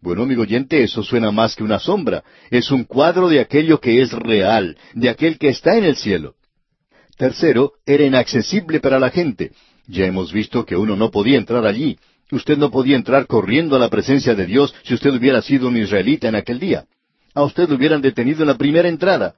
[0.00, 2.22] Bueno, amigo oyente, eso suena más que una sombra.
[2.50, 6.34] Es un cuadro de aquello que es real, de aquel que está en el cielo.
[7.16, 9.50] Tercero, era inaccesible para la gente.
[9.88, 11.98] Ya hemos visto que uno no podía entrar allí.
[12.30, 15.76] Usted no podía entrar corriendo a la presencia de Dios si usted hubiera sido un
[15.76, 16.84] israelita en aquel día.
[17.34, 19.34] A usted lo hubieran detenido en la primera entrada.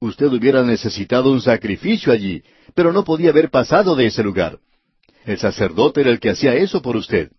[0.00, 2.42] Usted hubiera necesitado un sacrificio allí,
[2.74, 4.58] pero no podía haber pasado de ese lugar.
[5.24, 7.30] El sacerdote era el que hacía eso por usted.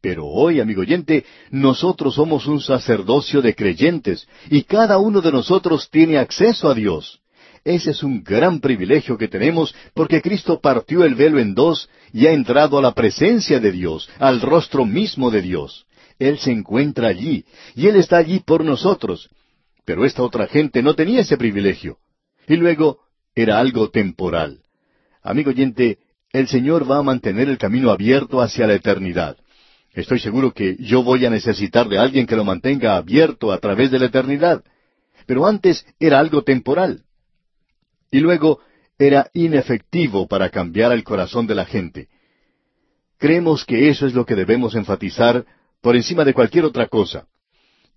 [0.00, 5.88] Pero hoy, amigo oyente, nosotros somos un sacerdocio de creyentes y cada uno de nosotros
[5.90, 7.20] tiene acceso a Dios.
[7.64, 12.26] Ese es un gran privilegio que tenemos porque Cristo partió el velo en dos y
[12.26, 15.86] ha entrado a la presencia de Dios, al rostro mismo de Dios.
[16.18, 17.44] Él se encuentra allí
[17.76, 19.30] y Él está allí por nosotros.
[19.84, 21.98] Pero esta otra gente no tenía ese privilegio.
[22.48, 22.98] Y luego
[23.34, 24.60] era algo temporal.
[25.22, 25.98] Amigo oyente,
[26.32, 29.36] el Señor va a mantener el camino abierto hacia la eternidad.
[29.92, 33.90] Estoy seguro que yo voy a necesitar de alguien que lo mantenga abierto a través
[33.90, 34.64] de la eternidad.
[35.26, 37.02] Pero antes era algo temporal.
[38.10, 38.60] Y luego
[38.98, 42.08] era inefectivo para cambiar el corazón de la gente.
[43.18, 45.44] Creemos que eso es lo que debemos enfatizar
[45.80, 47.26] por encima de cualquier otra cosa.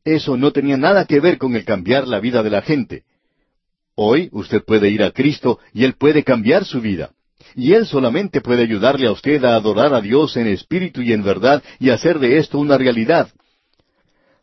[0.04, 3.04] Eso no tenía nada que ver con el cambiar la vida de la gente.
[3.96, 7.12] Hoy usted puede ir a Cristo y Él puede cambiar su vida.
[7.56, 11.24] Y Él solamente puede ayudarle a usted a adorar a Dios en espíritu y en
[11.24, 13.30] verdad y hacer de esto una realidad.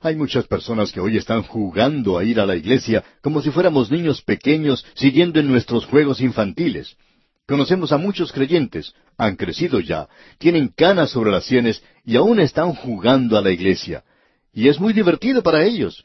[0.00, 3.90] Hay muchas personas que hoy están jugando a ir a la iglesia como si fuéramos
[3.90, 6.96] niños pequeños siguiendo en nuestros juegos infantiles.
[7.46, 12.74] Conocemos a muchos creyentes, han crecido ya, tienen canas sobre las sienes y aún están
[12.74, 14.02] jugando a la iglesia.
[14.52, 16.04] Y es muy divertido para ellos.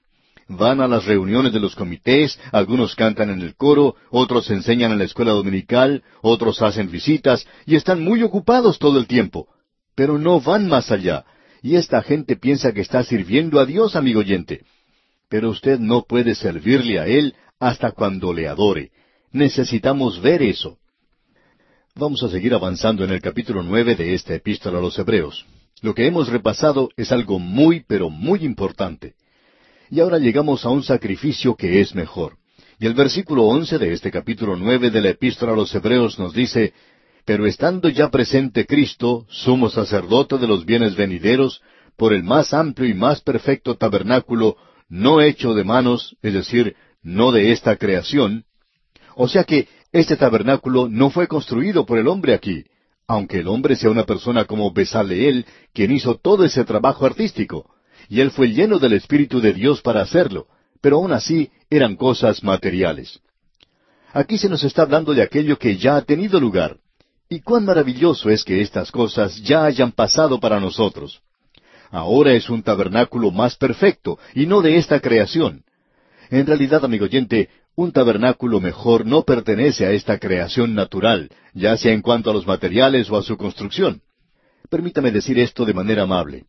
[0.50, 5.00] Van a las reuniones de los comités, algunos cantan en el coro, otros enseñan en
[5.00, 9.48] la escuela dominical, otros hacen visitas, y están muy ocupados todo el tiempo.
[9.94, 11.26] Pero no van más allá.
[11.62, 14.64] Y esta gente piensa que está sirviendo a Dios, amigo oyente.
[15.30, 18.92] Pero usted no puede servirle a Él hasta cuando le adore.
[19.32, 20.78] Necesitamos ver eso.
[21.96, 25.46] Vamos a seguir avanzando en el capítulo nueve de esta epístola a los Hebreos.
[25.82, 29.16] Lo que hemos repasado es algo muy, pero muy importante.
[29.90, 32.38] Y ahora llegamos a un sacrificio que es mejor.
[32.80, 36.34] Y el versículo once de este capítulo nueve de la Epístola a los Hebreos nos
[36.34, 36.74] dice,
[37.26, 41.62] Pero estando ya presente Cristo, sumo sacerdote de los bienes venideros,
[41.96, 44.58] por el más amplio y más perfecto tabernáculo,
[44.90, 48.44] no hecho de manos, es decir, no de esta creación.
[49.16, 52.66] O sea que este tabernáculo no fue construido por el hombre aquí,
[53.08, 57.72] aunque el hombre sea una persona como Besaleel, quien hizo todo ese trabajo artístico
[58.10, 60.48] y él fue lleno del Espíritu de Dios para hacerlo,
[60.82, 63.20] pero aún así eran cosas materiales.
[64.14, 66.78] Aquí se nos está hablando de aquello que ya ha tenido lugar.
[67.30, 71.22] Y cuán maravilloso es que estas cosas ya hayan pasado para nosotros.
[71.92, 75.64] Ahora es un tabernáculo más perfecto y no de esta creación.
[76.30, 81.94] En realidad, amigo oyente, un tabernáculo mejor no pertenece a esta creación natural, ya sea
[81.94, 84.02] en cuanto a los materiales o a su construcción.
[84.70, 86.46] Permítame decir esto de manera amable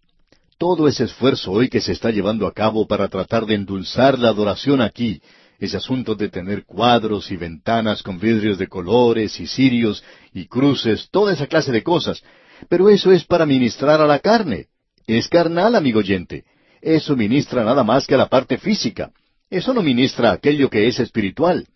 [0.58, 4.30] todo ese esfuerzo hoy que se está llevando a cabo para tratar de endulzar la
[4.30, 5.22] adoración aquí,
[5.60, 10.02] ese asunto de tener cuadros y ventanas con vidrios de colores y cirios
[10.34, 12.22] y cruces, toda esa clase de cosas,
[12.68, 14.66] pero eso es para ministrar a la carne.
[15.06, 16.44] Es carnal, amigo oyente.
[16.82, 19.10] Eso ministra nada más que a la parte física.
[19.48, 21.66] Eso no ministra aquello que es espiritual.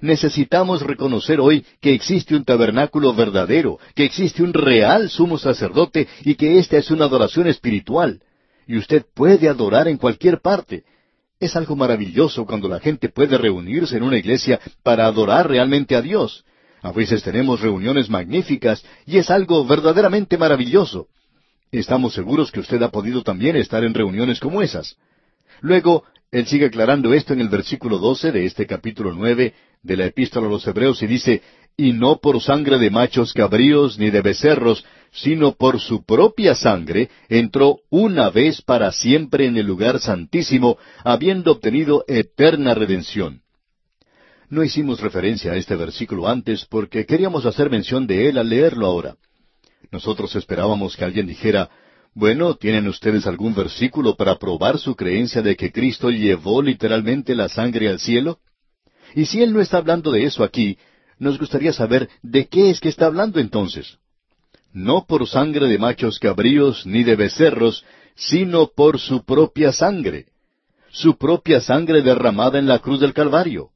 [0.00, 6.34] Necesitamos reconocer hoy que existe un tabernáculo verdadero, que existe un real sumo sacerdote y
[6.34, 8.20] que esta es una adoración espiritual.
[8.66, 10.84] Y usted puede adorar en cualquier parte.
[11.40, 16.02] Es algo maravilloso cuando la gente puede reunirse en una iglesia para adorar realmente a
[16.02, 16.44] Dios.
[16.82, 21.08] A veces tenemos reuniones magníficas y es algo verdaderamente maravilloso.
[21.72, 24.96] Estamos seguros que usted ha podido también estar en reuniones como esas.
[25.60, 30.06] Luego, él sigue aclarando esto en el versículo doce de este capítulo nueve de la
[30.06, 31.42] Epístola a los Hebreos y dice,
[31.76, 37.08] y no por sangre de machos cabríos ni de becerros, sino por su propia sangre,
[37.28, 43.42] entró una vez para siempre en el lugar santísimo, habiendo obtenido eterna redención.
[44.50, 48.86] No hicimos referencia a este versículo antes porque queríamos hacer mención de él al leerlo
[48.86, 49.16] ahora.
[49.90, 51.70] Nosotros esperábamos que alguien dijera,
[52.14, 57.48] bueno, ¿tienen ustedes algún versículo para probar su creencia de que Cristo llevó literalmente la
[57.48, 58.38] sangre al cielo?
[59.14, 60.78] Y si Él no está hablando de eso aquí,
[61.18, 63.98] nos gustaría saber de qué es que está hablando entonces.
[64.72, 70.26] No por sangre de machos cabríos ni de becerros, sino por su propia sangre.
[70.90, 73.70] Su propia sangre derramada en la cruz del Calvario.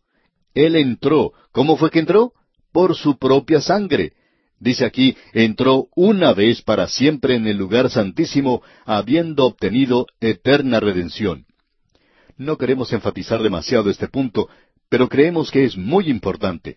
[0.55, 1.33] Él entró.
[1.53, 2.33] ¿Cómo fue que entró?
[2.73, 4.13] Por su propia sangre.
[4.63, 11.47] Dice aquí, entró una vez para siempre en el lugar santísimo, habiendo obtenido eterna redención.
[12.37, 14.49] No queremos enfatizar demasiado este punto,
[14.89, 16.77] pero creemos que es muy importante.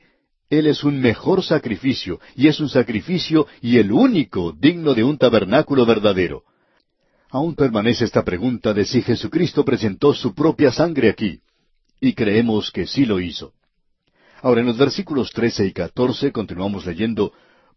[0.50, 5.19] Él es un mejor sacrificio, y es un sacrificio y el único digno de un
[5.19, 6.41] tabernáculo verdadero.
[7.30, 11.39] Aún permanece esta pregunta de si Jesucristo presentó su propia sangre aquí,
[12.02, 13.54] y creemos que sí lo hizo.
[14.41, 17.32] Ahora en los versículos trece y catorce continuamos leyendo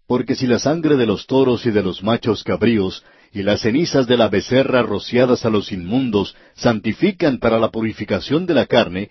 [0.09, 4.07] porque si la sangre de los toros y de los machos cabríos y las cenizas
[4.07, 9.11] de la becerra rociadas a los inmundos santifican para la purificación de la carne,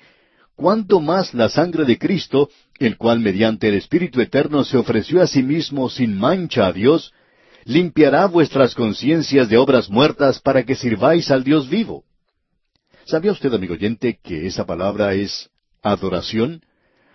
[0.55, 5.27] cuánto más la sangre de Cristo, el cual mediante el Espíritu Eterno se ofreció a
[5.27, 7.13] sí mismo sin mancha a Dios,
[7.63, 12.05] limpiará vuestras conciencias de obras muertas para que sirváis al Dios vivo.
[13.05, 15.51] ¿Sabía usted, amigo oyente, que esa palabra es
[15.83, 16.63] adoración?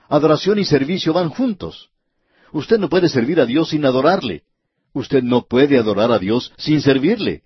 [0.08, 1.91] Adoración y servicio van juntos.
[2.52, 4.42] Usted no puede servir a Dios sin adorarle.
[4.92, 7.42] Usted no puede adorar a Dios sin servirle.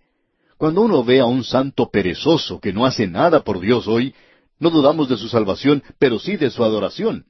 [0.58, 4.14] Cuando uno ve a un santo perezoso que no hace nada por Dios hoy,
[4.58, 7.26] no dudamos de su salvación, pero sí de su adoración.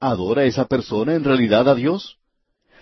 [0.00, 2.16] ¿Adora esa persona en realidad a Dios?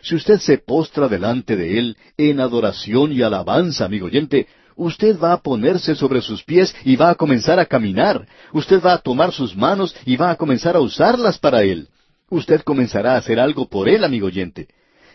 [0.02, 5.34] Si usted se postra delante de Él en adoración y alabanza, amigo oyente, usted va
[5.34, 8.26] a ponerse sobre sus pies y va a comenzar a caminar.
[8.52, 11.88] Usted va a tomar sus manos y va a comenzar a usarlas para Él
[12.32, 14.68] usted comenzará a hacer algo por él, amigo oyente.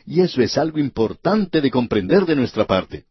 [0.05, 3.05] Y eso es algo importante de comprender de nuestra parte.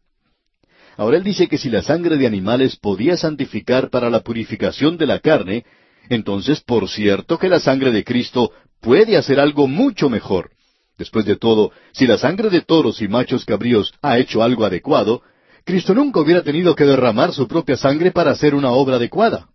[0.97, 5.07] Ahora él dice que si la sangre de animales podía santificar para la purificación de
[5.07, 5.65] la carne,
[6.09, 10.53] entonces por cierto que la sangre de Cristo puede hacer algo mucho mejor.
[10.97, 15.21] Después de todo, si la sangre de toros y machos cabríos ha hecho algo adecuado,
[15.65, 19.49] Cristo nunca hubiera tenido que derramar su propia sangre para hacer una obra adecuada.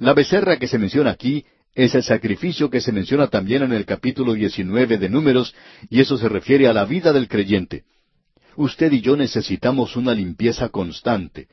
[0.00, 3.84] La becerra que se menciona aquí es el sacrificio que se menciona también en el
[3.84, 5.54] capítulo 19 de Números,
[5.90, 7.84] y eso se refiere a la vida del creyente.
[8.56, 11.48] Usted y yo necesitamos una limpieza constante.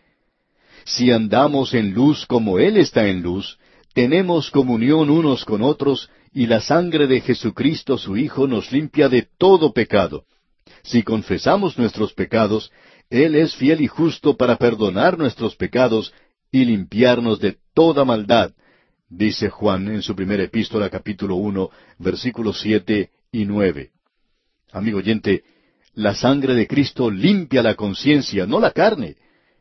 [0.86, 3.57] Si andamos en luz como Él está en luz,
[3.93, 9.27] tenemos comunión unos con otros, y la sangre de Jesucristo su Hijo nos limpia de
[9.39, 10.25] todo pecado.
[10.84, 12.71] Si confesamos nuestros pecados,
[13.10, 16.13] Él es fiel y justo para perdonar nuestros pecados
[16.51, 18.53] y limpiarnos de toda maldad
[19.12, 21.69] dice Juan en su primera epístola capítulo uno,
[22.00, 23.91] versículos siete y nueve.
[24.71, 25.43] Amigo oyente,
[25.93, 29.17] la sangre de Cristo limpia la conciencia, no la carne.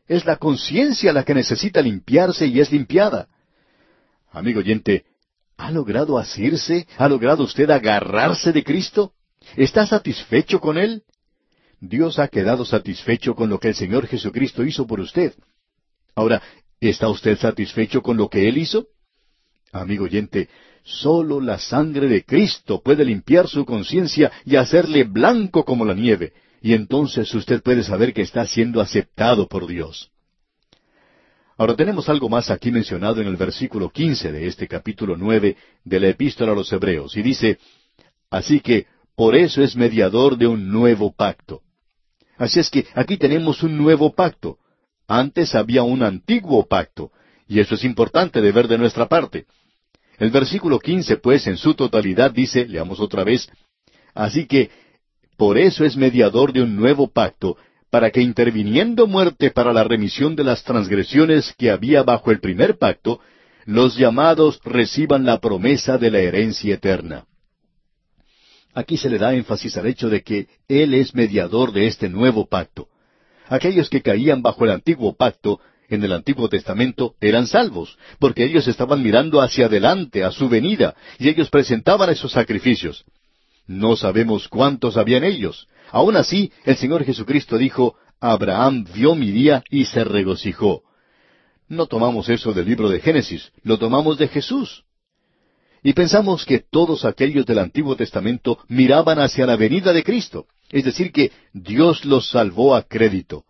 [0.07, 3.27] Es la conciencia la que necesita limpiarse y es limpiada.
[4.31, 5.03] Amigo oyente,
[5.57, 6.87] ¿ha logrado asirse?
[6.97, 9.13] ¿Ha logrado usted agarrarse de Cristo?
[9.57, 11.03] ¿Está satisfecho con Él?
[11.81, 15.33] Dios ha quedado satisfecho con lo que el Señor Jesucristo hizo por usted.
[16.15, 16.41] Ahora,
[16.79, 18.87] ¿está usted satisfecho con lo que Él hizo?
[19.71, 20.49] Amigo oyente,
[20.83, 26.33] solo la sangre de Cristo puede limpiar su conciencia y hacerle blanco como la nieve,
[26.61, 30.11] y entonces usted puede saber que está siendo aceptado por Dios.
[31.57, 35.99] Ahora tenemos algo más aquí mencionado en el versículo quince de este capítulo nueve de
[35.99, 37.59] la Epístola a los Hebreos, y dice,
[38.29, 41.61] Así que por eso es mediador de un nuevo pacto.
[42.37, 44.57] Así es que aquí tenemos un nuevo pacto.
[45.07, 47.11] Antes había un antiguo pacto,
[47.47, 49.45] y eso es importante de ver de nuestra parte.
[50.21, 53.49] El versículo quince, pues, en su totalidad dice, leamos otra vez,
[54.13, 54.69] Así que,
[55.35, 57.57] por eso es mediador de un nuevo pacto,
[57.89, 62.77] para que interviniendo muerte para la remisión de las transgresiones que había bajo el primer
[62.77, 63.19] pacto,
[63.65, 67.25] los llamados reciban la promesa de la herencia eterna.
[68.75, 72.45] Aquí se le da énfasis al hecho de que Él es mediador de este nuevo
[72.45, 72.89] pacto.
[73.47, 75.59] Aquellos que caían bajo el antiguo pacto
[75.91, 80.95] en el Antiguo Testamento eran salvos, porque ellos estaban mirando hacia adelante, a su venida,
[81.19, 83.03] y ellos presentaban esos sacrificios.
[83.67, 85.67] No sabemos cuántos habían ellos.
[85.91, 90.83] Aún así, el Señor Jesucristo dijo, Abraham vio mi día y se regocijó.
[91.67, 94.85] No tomamos eso del libro de Génesis, lo tomamos de Jesús.
[95.83, 100.85] Y pensamos que todos aquellos del Antiguo Testamento miraban hacia la venida de Cristo, es
[100.85, 103.43] decir, que Dios los salvó a crédito.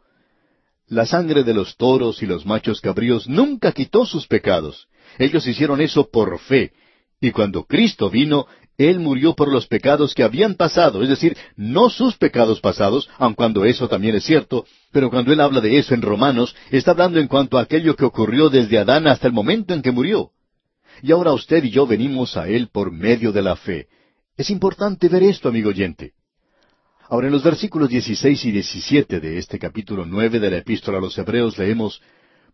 [0.91, 4.89] La sangre de los toros y los machos cabríos nunca quitó sus pecados.
[5.17, 6.73] Ellos hicieron eso por fe.
[7.21, 8.45] Y cuando Cristo vino,
[8.77, 13.35] Él murió por los pecados que habían pasado, es decir, no sus pecados pasados, aun
[13.35, 17.19] cuando eso también es cierto, pero cuando Él habla de eso en Romanos, está hablando
[17.19, 20.31] en cuanto a aquello que ocurrió desde Adán hasta el momento en que murió
[21.01, 23.87] y ahora usted y yo venimos a Él por medio de la fe.
[24.37, 26.13] Es importante ver esto, amigo oyente.
[27.11, 31.01] Ahora en los versículos 16 y 17 de este capítulo 9 de la epístola a
[31.01, 32.01] los Hebreos leemos,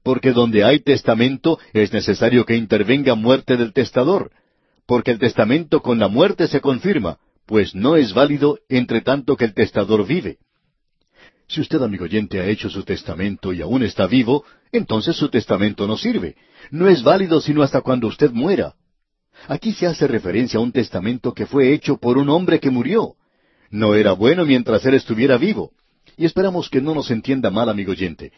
[0.02, 4.32] Porque donde hay testamento es necesario que intervenga muerte del testador,
[4.88, 9.46] porque el testamento con la muerte se confirma, pues no es válido entre tanto que
[9.46, 10.40] el testador vive.
[11.48, 15.86] Si usted, amigo oyente, ha hecho su testamento y aún está vivo, entonces su testamento
[15.86, 16.36] no sirve.
[16.72, 18.74] No es válido sino hasta cuando usted muera.
[19.48, 23.17] Aquí se hace referencia a un testamento que fue hecho por un hombre que murió.
[23.70, 25.72] No era bueno mientras él estuviera vivo.
[26.16, 28.32] Y esperamos que no nos entienda mal, amigo oyente.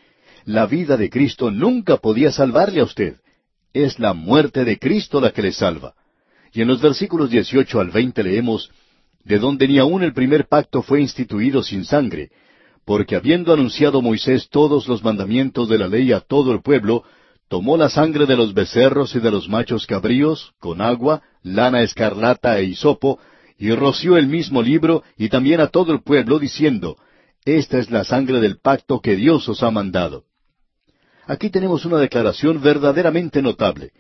[0.46, 3.18] La vida de Cristo nunca podía salvarle a usted.
[3.74, 5.94] Es la muerte de Cristo la que le salva.
[6.52, 8.72] Y en los versículos 18 al 20 leemos,
[9.24, 12.32] De donde ni aun el primer pacto fue instituido sin sangre,
[12.86, 17.04] porque habiendo anunciado Moisés todos los mandamientos de la ley a todo el pueblo,
[17.48, 22.58] tomó la sangre de los becerros y de los machos cabríos, con agua, lana escarlata
[22.58, 23.20] e hisopo,
[23.60, 26.96] y roció el mismo libro y también a todo el pueblo, diciendo,
[27.44, 30.24] Esta es la sangre del pacto que Dios os ha mandado.
[31.28, 33.92] Aquí tenemos una declaración verdaderamente notable.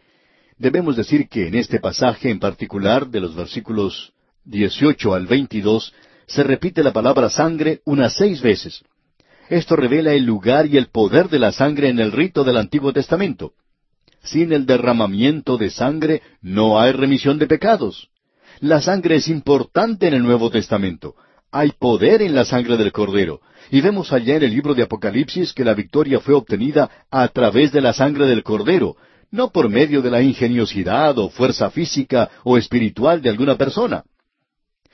[0.57, 4.13] Debemos decir que en este pasaje en particular, de los versículos
[4.45, 5.93] 18 al 22,
[6.25, 8.81] se repite la palabra sangre unas seis veces.
[9.49, 12.93] Esto revela el lugar y el poder de la sangre en el rito del Antiguo
[12.93, 13.53] Testamento.
[14.23, 18.09] Sin el derramamiento de sangre no hay remisión de pecados.
[18.61, 21.15] La sangre es importante en el Nuevo Testamento.
[21.49, 23.39] Hay poder en la sangre del Cordero.
[23.71, 27.71] Y vemos allá en el libro de Apocalipsis que la victoria fue obtenida a través
[27.71, 28.97] de la sangre del Cordero,
[29.31, 34.03] no por medio de la ingeniosidad o fuerza física o espiritual de alguna persona.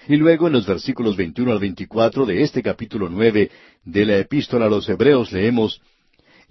[0.08, 3.50] Y luego en los versículos 21 al 24 de este capítulo 9
[3.84, 5.82] de la epístola a los Hebreos leemos,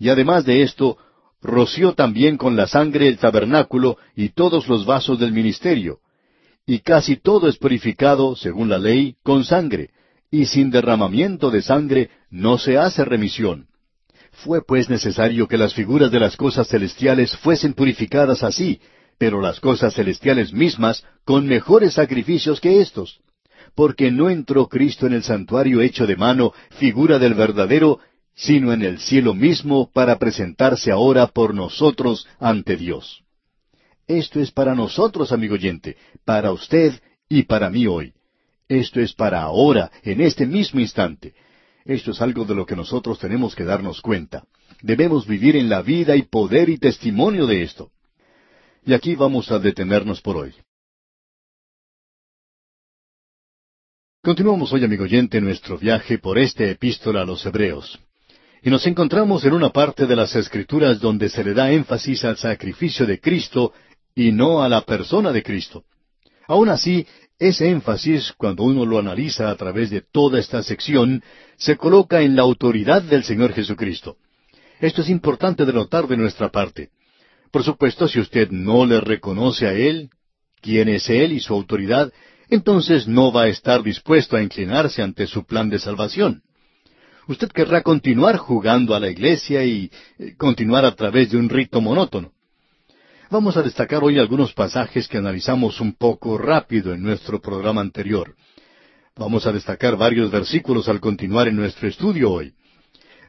[0.00, 0.98] Y además de esto,
[1.40, 6.00] roció también con la sangre el tabernáculo y todos los vasos del ministerio.
[6.66, 9.90] Y casi todo es purificado, según la ley, con sangre,
[10.30, 13.66] y sin derramamiento de sangre no se hace remisión.
[14.32, 18.80] Fue pues necesario que las figuras de las cosas celestiales fuesen purificadas así,
[19.18, 23.20] pero las cosas celestiales mismas con mejores sacrificios que éstos
[23.74, 28.00] porque no entró Cristo en el santuario hecho de mano, figura del verdadero,
[28.34, 33.23] sino en el cielo mismo para presentarse ahora por nosotros ante Dios.
[34.06, 38.12] Esto es para nosotros, amigo oyente, para usted y para mí hoy.
[38.68, 41.34] Esto es para ahora, en este mismo instante.
[41.84, 44.44] Esto es algo de lo que nosotros tenemos que darnos cuenta.
[44.82, 47.90] Debemos vivir en la vida y poder y testimonio de esto.
[48.86, 50.54] Y aquí vamos a detenernos por hoy.
[54.22, 57.98] Continuamos hoy, amigo oyente, nuestro viaje por esta epístola a los Hebreos.
[58.62, 62.38] Y nos encontramos en una parte de las Escrituras donde se le da énfasis al
[62.38, 63.74] sacrificio de Cristo
[64.14, 65.84] y no a la persona de Cristo.
[66.46, 67.06] Aún así,
[67.38, 71.22] ese énfasis, cuando uno lo analiza a través de toda esta sección,
[71.56, 74.16] se coloca en la autoridad del Señor Jesucristo.
[74.80, 76.90] Esto es importante de notar de nuestra parte.
[77.50, 80.10] Por supuesto, si usted no le reconoce a Él,
[80.60, 82.12] quién es Él y su autoridad,
[82.48, 86.42] entonces no va a estar dispuesto a inclinarse ante su plan de salvación.
[87.26, 91.80] Usted querrá continuar jugando a la iglesia y eh, continuar a través de un rito
[91.80, 92.33] monótono.
[93.30, 98.36] Vamos a destacar hoy algunos pasajes que analizamos un poco rápido en nuestro programa anterior.
[99.16, 102.52] Vamos a destacar varios versículos al continuar en nuestro estudio hoy.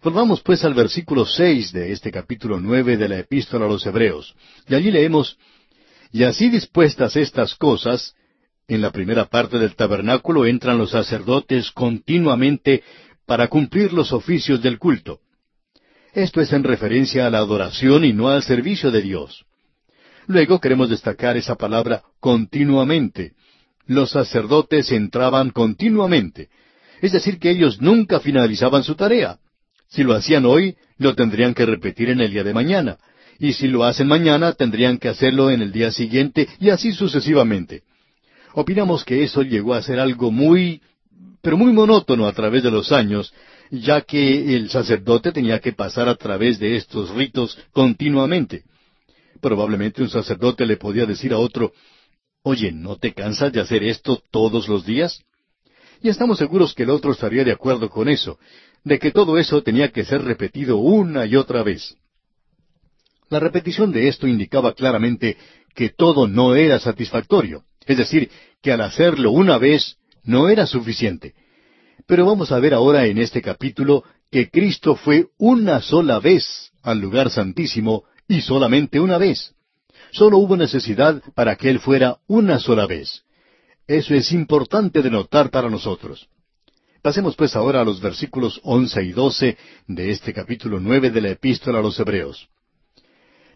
[0.03, 4.35] Volvamos pues al versículo seis de este capítulo nueve de la Epístola a los Hebreos.
[4.67, 5.37] Y allí leemos
[6.11, 8.15] Y así dispuestas estas cosas,
[8.67, 12.83] en la primera parte del tabernáculo entran los sacerdotes continuamente
[13.25, 15.21] para cumplir los oficios del culto.
[16.13, 19.45] Esto es en referencia a la adoración y no al servicio de Dios.
[20.27, 23.33] Luego queremos destacar esa palabra continuamente.
[23.85, 26.49] Los sacerdotes entraban continuamente,
[27.01, 29.37] es decir, que ellos nunca finalizaban su tarea.
[29.89, 32.97] Si lo hacían hoy, lo tendrían que repetir en el día de mañana.
[33.37, 37.83] Y si lo hacen mañana, tendrían que hacerlo en el día siguiente, y así sucesivamente.
[38.53, 40.81] Opinamos que eso llegó a ser algo muy,
[41.41, 43.33] pero muy monótono a través de los años,
[43.69, 48.63] ya que el sacerdote tenía que pasar a través de estos ritos continuamente.
[49.45, 51.71] Probablemente un sacerdote le podía decir a otro,
[52.41, 55.21] Oye, ¿no te cansas de hacer esto todos los días?
[56.01, 58.39] Y estamos seguros que el otro estaría de acuerdo con eso,
[58.83, 61.95] de que todo eso tenía que ser repetido una y otra vez.
[63.29, 65.37] La repetición de esto indicaba claramente
[65.75, 68.31] que todo no era satisfactorio, es decir,
[68.63, 71.35] que al hacerlo una vez no era suficiente.
[72.07, 76.97] Pero vamos a ver ahora en este capítulo que Cristo fue una sola vez al
[76.97, 79.53] lugar santísimo y solamente una vez.
[80.11, 83.23] Solo hubo necesidad para que Él fuera una sola vez.
[83.87, 86.27] Eso es importante de notar para nosotros.
[87.01, 89.57] Pasemos pues ahora a los versículos once y doce
[89.87, 92.47] de este capítulo nueve de la Epístola a los Hebreos.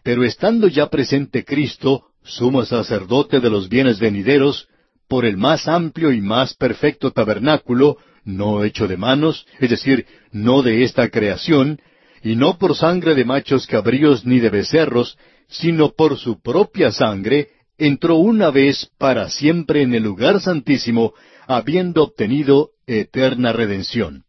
[0.04, 4.68] Pero estando ya presente Cristo, sumo sacerdote de los bienes venideros,
[5.08, 10.62] por el más amplio y más perfecto tabernáculo, no hecho de manos, es decir, no
[10.62, 11.80] de esta creación,
[12.22, 15.18] y no por sangre de machos cabríos ni de becerros,
[15.48, 17.48] sino por su propia sangre,
[17.78, 21.14] entró una vez para siempre en el lugar santísimo,
[21.46, 24.24] habiendo obtenido eterna redención.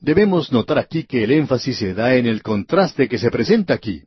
[0.00, 4.02] Debemos notar aquí que el énfasis se da en el contraste que se presenta aquí.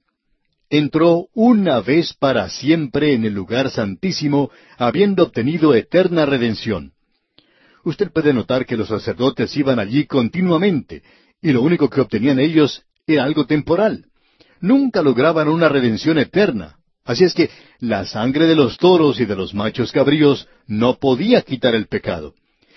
[0.69, 6.91] Entró una vez para siempre en el lugar santísimo, habiendo obtenido eterna redención.
[7.83, 11.03] Usted puede notar que los sacerdotes iban allí continuamente,
[11.41, 14.07] y lo único que obtenían ellos era algo temporal
[14.61, 16.77] nunca lograban una redención eterna.
[17.05, 21.41] Así es que la sangre de los toros y de los machos cabríos no podía
[21.41, 22.33] quitar el pecado.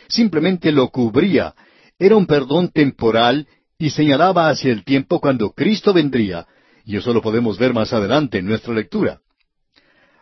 [0.09, 1.55] Simplemente lo cubría.
[1.99, 3.49] Era un perdón temporal
[3.79, 6.47] y señalaba hacia el tiempo cuando Cristo vendría.
[6.85, 9.21] Y eso lo podemos ver más adelante en nuestra lectura.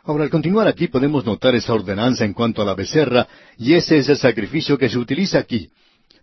[0.04, 3.28] Ahora, al continuar aquí podemos notar esa ordenanza en cuanto a la becerra,
[3.58, 5.70] y ese es el sacrificio que se utiliza aquí.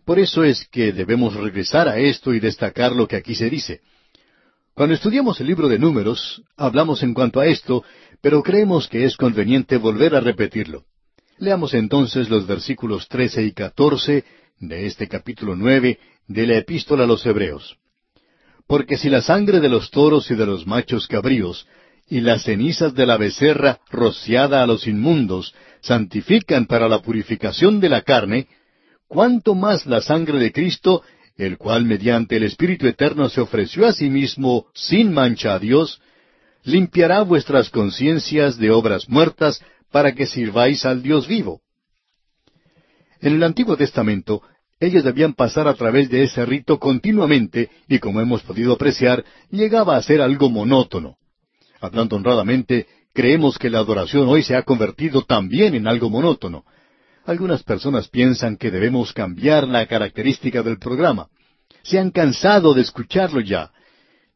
[0.05, 3.81] Por eso es que debemos regresar a esto y destacar lo que aquí se dice.
[4.75, 7.83] Cuando estudiamos el libro de números, hablamos en cuanto a esto,
[8.21, 10.83] pero creemos que es conveniente volver a repetirlo.
[11.37, 14.23] Leamos entonces los versículos trece y catorce
[14.59, 17.77] de este capítulo nueve de la epístola a los Hebreos.
[18.67, 21.67] Porque si la sangre de los toros y de los machos cabríos
[22.07, 27.89] y las cenizas de la becerra rociada a los inmundos santifican para la purificación de
[27.89, 28.47] la carne,
[29.07, 31.03] cuánto más la sangre de Cristo
[31.37, 36.01] el cual mediante el Espíritu Eterno se ofreció a sí mismo sin mancha a Dios,
[36.63, 41.61] limpiará vuestras conciencias de obras muertas para que sirváis al Dios vivo.
[43.19, 44.41] En el Antiguo Testamento,
[44.79, 49.95] ellos debían pasar a través de ese rito continuamente y como hemos podido apreciar, llegaba
[49.95, 51.17] a ser algo monótono.
[51.81, 56.65] Hablando honradamente, creemos que la adoración hoy se ha convertido también en algo monótono.
[57.25, 61.27] Algunas personas piensan que debemos cambiar la característica del programa.
[61.81, 63.71] Se han cansado de escucharlo ya.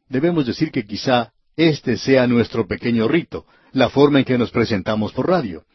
[0.07, 5.11] Debemos decir que quizá este sea nuestro pequeño rito, la forma en que nos presentamos
[5.13, 5.65] por radio.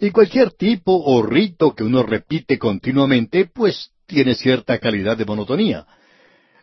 [0.00, 5.86] Y cualquier tipo o rito que uno repite continuamente, pues tiene cierta calidad de monotonía.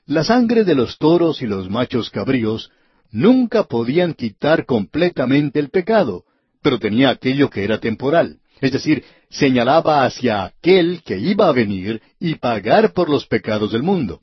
[0.05, 2.69] La sangre de los toros y los machos cabríos
[3.11, 6.25] nunca podían quitar completamente el pecado,
[6.61, 8.39] pero tenía aquello que era temporal.
[8.61, 13.83] Es decir, señalaba hacia aquel que iba a venir y pagar por los pecados del
[13.83, 14.21] mundo.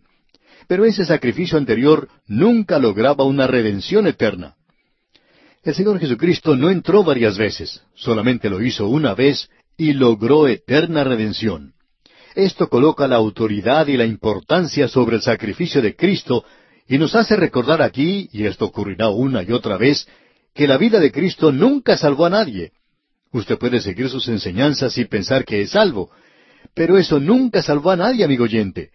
[0.68, 4.56] Pero ese sacrificio anterior nunca lograba una redención eterna.
[5.62, 11.04] El Señor Jesucristo no entró varias veces, solamente lo hizo una vez y logró eterna
[11.04, 11.74] redención.
[12.34, 16.44] Esto coloca la autoridad y la importancia sobre el sacrificio de Cristo
[16.88, 20.08] y nos hace recordar aquí, y esto ocurrirá una y otra vez,
[20.54, 22.72] que la vida de Cristo nunca salvó a nadie,
[23.32, 26.10] Usted puede seguir sus enseñanzas y pensar que es salvo,
[26.74, 28.90] pero eso nunca salvó a nadie, amigo oyente.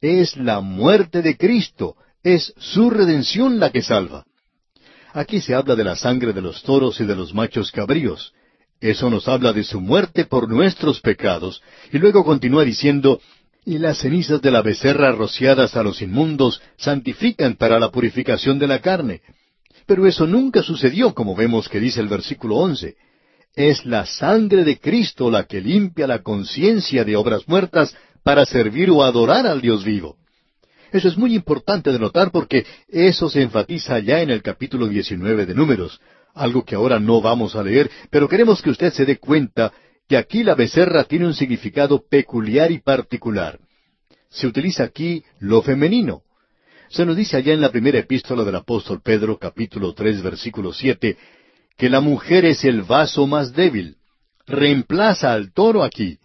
[0.00, 4.24] Es la muerte de Cristo, es su redención la que salva.
[5.12, 8.32] Aquí se habla de la sangre de los toros y de los machos cabríos.
[8.80, 11.62] Eso nos habla de su muerte por nuestros pecados,
[11.92, 13.20] y luego continúa diciendo,
[13.64, 18.66] y las cenizas de la becerra rociadas a los inmundos santifican para la purificación de
[18.66, 19.20] la carne.
[19.86, 22.96] Pero eso nunca sucedió, como vemos que dice el versículo once.
[23.54, 28.90] Es la sangre de Cristo la que limpia la conciencia de obras muertas para servir
[28.90, 30.16] o adorar al Dios vivo.
[30.90, 35.46] Eso es muy importante de notar porque eso se enfatiza ya en el capítulo 19
[35.46, 36.00] de Números,
[36.34, 39.72] algo que ahora no vamos a leer, pero queremos que usted se dé cuenta
[40.08, 43.58] que aquí la becerra tiene un significado peculiar y particular.
[44.30, 46.22] se utiliza aquí lo femenino.
[46.88, 51.16] Se nos dice allá en la primera epístola del apóstol Pedro, capítulo tres, versículo siete,
[51.76, 53.96] que la mujer es el vaso más débil.
[54.46, 56.18] Reemplaza al toro aquí.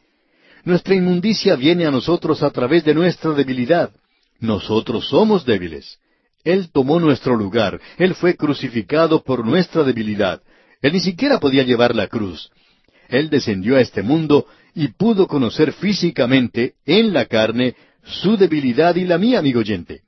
[0.63, 3.91] Nuestra inmundicia viene a nosotros a través de nuestra debilidad.
[4.39, 5.99] Nosotros somos débiles.
[6.43, 7.79] Él tomó nuestro lugar.
[7.97, 10.41] Él fue crucificado por nuestra debilidad.
[10.81, 12.49] Él ni siquiera podía llevar la cruz.
[13.09, 14.45] Él descendió a este mundo
[14.75, 20.01] y pudo conocer físicamente, en la carne, su debilidad y la mía, amigo oyente.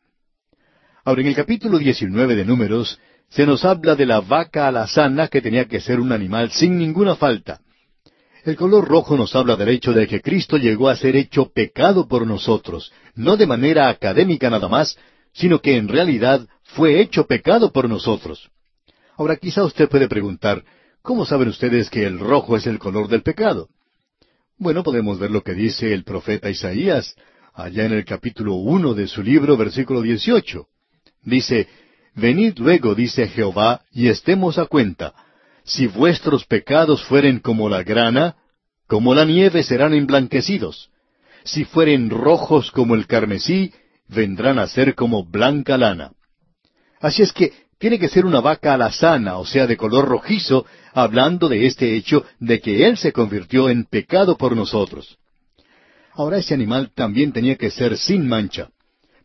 [1.04, 3.00] Ahora, en el capítulo 19 de Números,
[3.30, 7.16] se nos habla de la vaca alazana que tenía que ser un animal sin ninguna
[7.16, 7.62] falta.
[8.44, 12.08] El color rojo nos habla del hecho de que Cristo llegó a ser hecho pecado
[12.08, 14.98] por nosotros, no de manera académica nada más,
[15.34, 18.50] sino que en realidad fue hecho pecado por nosotros.
[19.18, 20.64] Ahora quizá usted puede preguntar,
[21.02, 23.68] ¿cómo saben ustedes que el rojo es el color del pecado?
[24.58, 27.16] Bueno, podemos ver lo que dice el profeta Isaías,
[27.54, 30.68] allá en el capítulo uno de su libro, versículo dieciocho.
[31.24, 31.68] Dice,
[32.16, 35.14] Venid luego, dice Jehová, y estemos a cuenta.
[35.64, 38.36] Si vuestros pecados fueren como la grana,
[38.88, 40.90] como la nieve serán emblanquecidos.
[41.44, 43.72] Si fueren rojos como el carmesí,
[44.08, 46.12] vendrán a ser como blanca lana.
[47.00, 51.48] Así es que tiene que ser una vaca alazana, o sea, de color rojizo, hablando
[51.48, 55.18] de este hecho de que Él se convirtió en pecado por nosotros.
[56.14, 58.70] Ahora ese animal también tenía que ser sin mancha.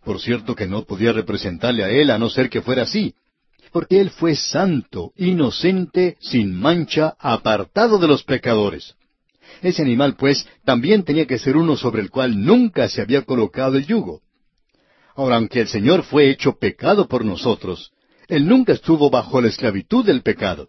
[0.05, 3.15] Por cierto que no podía representarle a Él a no ser que fuera así,
[3.73, 8.95] porque Él fue santo, inocente, sin mancha, apartado de los pecadores.
[9.63, 13.77] Ese animal, pues, también tenía que ser uno sobre el cual nunca se había colocado
[13.77, 14.21] el yugo.
[15.17, 17.93] Ahora, aunque el Señor fue hecho pecado por nosotros,
[18.29, 20.69] Él nunca estuvo bajo la esclavitud del pecado.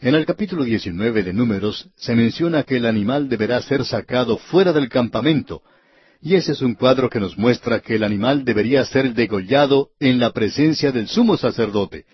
[0.00, 4.72] En el capítulo 19 de Números se menciona que el animal deberá ser sacado fuera
[4.72, 5.62] del campamento,
[6.22, 10.18] y ese es un cuadro que nos muestra que el animal debería ser degollado en
[10.18, 12.04] la presencia del sumo sacerdote.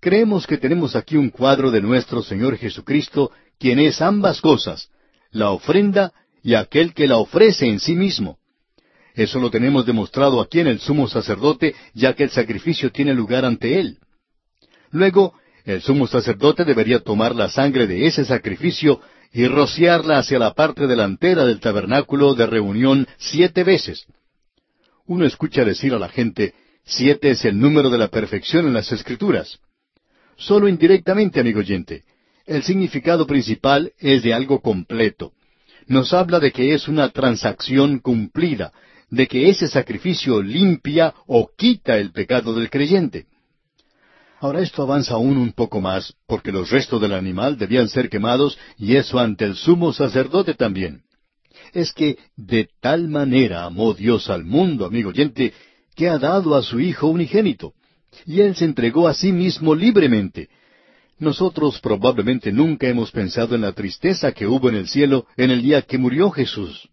[0.00, 4.90] Creemos que tenemos aquí un cuadro de nuestro Señor Jesucristo, quien es ambas cosas,
[5.30, 6.12] la ofrenda
[6.42, 8.38] y aquel que la ofrece en sí mismo.
[9.14, 13.46] Eso lo tenemos demostrado aquí en el sumo sacerdote, ya que el sacrificio tiene lugar
[13.46, 13.98] ante él.
[14.90, 15.32] Luego,
[15.64, 19.00] el sumo sacerdote debería tomar la sangre de ese sacrificio
[19.34, 24.06] y rociarla hacia la parte delantera del tabernáculo de reunión siete veces.
[25.06, 26.54] Uno escucha decir a la gente,
[26.84, 29.58] siete es el número de la perfección en las escrituras.
[30.36, 32.04] Solo indirectamente, amigo oyente.
[32.46, 35.32] El significado principal es de algo completo.
[35.88, 38.72] Nos habla de que es una transacción cumplida,
[39.10, 43.26] de que ese sacrificio limpia o quita el pecado del creyente.
[44.44, 48.58] Ahora esto avanza aún un poco más, porque los restos del animal debían ser quemados,
[48.76, 51.00] y eso ante el sumo sacerdote también.
[51.72, 55.54] Es que de tal manera amó Dios al mundo, amigo oyente,
[55.96, 57.72] que ha dado a su Hijo unigénito,
[58.26, 60.50] y Él se entregó a sí mismo libremente.
[61.18, 65.62] Nosotros probablemente nunca hemos pensado en la tristeza que hubo en el cielo en el
[65.62, 66.90] día que murió Jesús.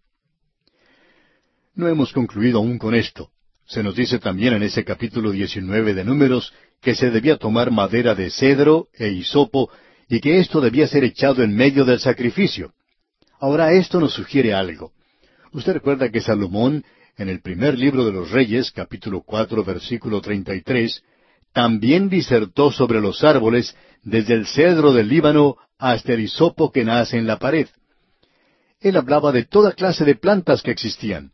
[1.74, 3.28] No hemos concluido aún con esto.
[3.66, 6.50] Se nos dice también en ese capítulo 19 de Números
[6.82, 9.70] que se debía tomar madera de cedro e hisopo
[10.08, 12.72] y que esto debía ser echado en medio del sacrificio.
[13.40, 14.92] Ahora esto nos sugiere algo.
[15.52, 16.84] Usted recuerda que Salomón,
[17.16, 21.02] en el primer libro de los Reyes, capítulo cuatro, versículo treinta y tres,
[21.52, 27.16] también disertó sobre los árboles desde el cedro del Líbano hasta el hisopo que nace
[27.16, 27.68] en la pared.
[28.80, 31.32] Él hablaba de toda clase de plantas que existían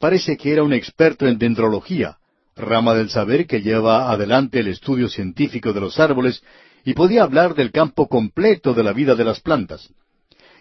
[0.00, 2.16] parece que era un experto en dendrología,
[2.60, 6.42] rama del saber que lleva adelante el estudio científico de los árboles,
[6.84, 9.90] y podía hablar del campo completo de la vida de las plantas.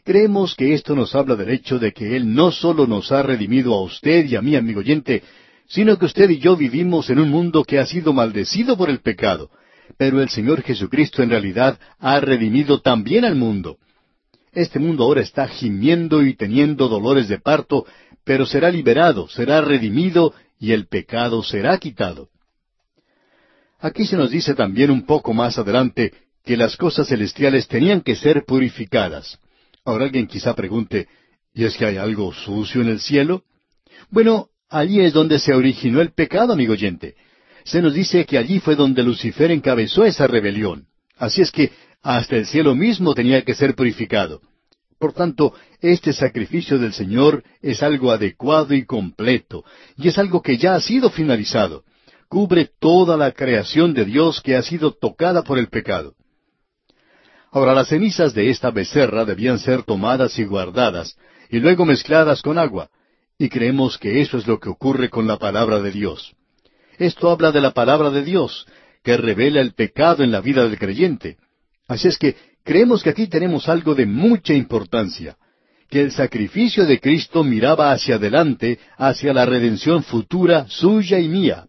[0.03, 3.73] Creemos que esto nos habla del hecho de que Él no solo nos ha redimido
[3.73, 5.23] a usted y a mí, amigo oyente,
[5.67, 8.99] sino que usted y yo vivimos en un mundo que ha sido maldecido por el
[8.99, 9.49] pecado,
[9.97, 13.77] pero el Señor Jesucristo en realidad ha redimido también al mundo.
[14.51, 17.85] Este mundo ahora está gimiendo y teniendo dolores de parto
[18.29, 22.29] pero será liberado, será redimido y el pecado será quitado.
[23.79, 28.15] Aquí se nos dice también un poco más adelante que las cosas celestiales tenían que
[28.15, 29.39] ser purificadas.
[29.85, 31.07] Ahora alguien quizá pregunte,
[31.53, 33.43] ¿y es que hay algo sucio en el cielo?
[34.09, 37.15] Bueno, allí es donde se originó el pecado, amigo oyente.
[37.63, 40.87] Se nos dice que allí fue donde Lucifer encabezó esa rebelión.
[41.17, 44.41] Así es que hasta el cielo mismo tenía que ser purificado.
[44.99, 49.63] Por tanto, este sacrificio del Señor es algo adecuado y completo,
[49.95, 51.83] y es algo que ya ha sido finalizado.
[52.27, 56.15] Cubre toda la creación de Dios que ha sido tocada por el pecado.
[57.51, 61.17] Ahora las cenizas de esta becerra debían ser tomadas y guardadas,
[61.49, 62.89] y luego mezcladas con agua,
[63.41, 66.35] Y creemos que eso es lo que ocurre con la palabra de Dios.
[66.97, 68.67] Esto habla de la palabra de Dios,
[69.01, 71.37] que revela el pecado en la vida del creyente.
[71.87, 72.35] Así es que
[72.69, 75.35] creemos que aquí tenemos algo de mucha importancia,
[75.89, 81.65] que el sacrificio de Cristo miraba hacia adelante, hacia la redención futura suya y mía.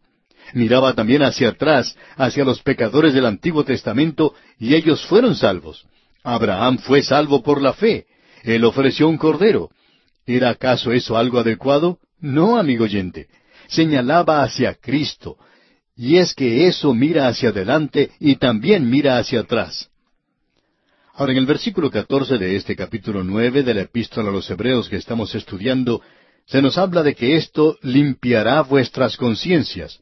[0.53, 5.87] Miraba también hacia atrás, hacia los pecadores del Antiguo Testamento, y ellos fueron salvos.
[6.23, 8.05] Abraham fue salvo por la fe.
[8.43, 9.71] Él ofreció un cordero.
[10.27, 11.97] ¿Era acaso eso algo adecuado?
[12.21, 13.29] No, amigo oyente.
[13.69, 15.39] Señalaba hacia Cristo.
[15.97, 19.90] Y es que eso mira hacia adelante y también mira hacia atrás.
[21.21, 24.89] Ahora, en el versículo catorce de este capítulo nueve de la Epístola a los Hebreos
[24.89, 26.01] que estamos estudiando,
[26.47, 30.01] se nos habla de que esto limpiará vuestras conciencias.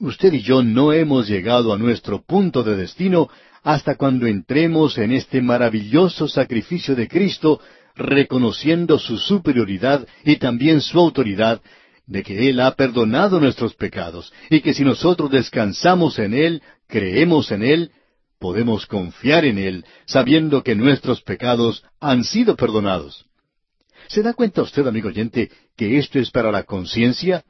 [0.00, 3.28] Usted y yo no hemos llegado a nuestro punto de destino
[3.62, 7.60] hasta cuando entremos en este maravilloso sacrificio de Cristo,
[7.94, 11.62] reconociendo su superioridad y también su autoridad,
[12.08, 17.52] de que Él ha perdonado nuestros pecados, y que si nosotros descansamos en Él, creemos
[17.52, 17.92] en Él,
[18.42, 23.24] podemos confiar en Él, sabiendo que nuestros pecados han sido perdonados.
[24.08, 27.44] ¿Se da cuenta usted, amigo oyente, que esto es para la conciencia?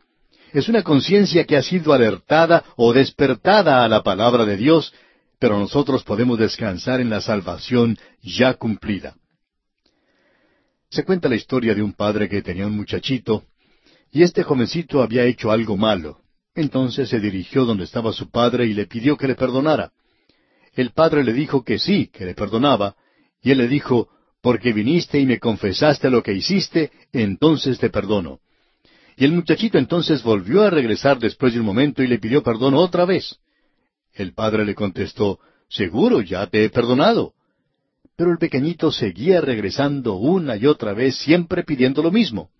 [0.53, 4.93] Es una conciencia que ha sido alertada o despertada a la palabra de Dios,
[5.39, 9.17] pero nosotros podemos descansar en la salvación ya cumplida.
[10.91, 13.45] Se cuenta la historia de un padre que tenía un muchachito,
[14.11, 16.19] y este jovencito había hecho algo malo.
[16.55, 19.91] Entonces se dirigió donde estaba su padre y le pidió que le perdonara.
[20.75, 22.97] El padre le dijo que sí, que le perdonaba,
[23.43, 24.09] y él le dijo,
[24.41, 28.41] porque viniste y me confesaste lo que hiciste, entonces te perdono.
[29.17, 32.75] Y el muchachito entonces volvió a regresar después de un momento y le pidió perdón
[32.75, 33.39] otra vez.
[34.15, 37.35] El padre le contestó, Seguro, ya te he perdonado.
[38.17, 42.51] Pero el pequeñito seguía regresando una y otra vez, siempre pidiendo lo mismo.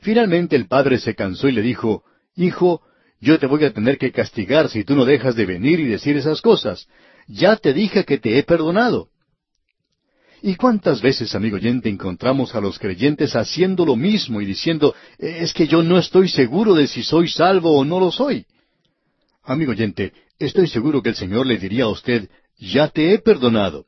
[0.00, 2.04] Finalmente el padre se cansó y le dijo,
[2.36, 2.82] Hijo,
[3.20, 6.16] yo te voy a tener que castigar si tú no dejas de venir y decir
[6.16, 6.88] esas cosas.
[7.32, 9.08] Ya te dije que te he perdonado.
[10.42, 15.52] ¿Y cuántas veces, amigo oyente, encontramos a los creyentes haciendo lo mismo y diciendo, es
[15.52, 18.46] que yo no estoy seguro de si soy salvo o no lo soy?
[19.44, 22.28] Amigo oyente, estoy seguro que el Señor le diría a usted,
[22.58, 23.84] ya te he perdonado.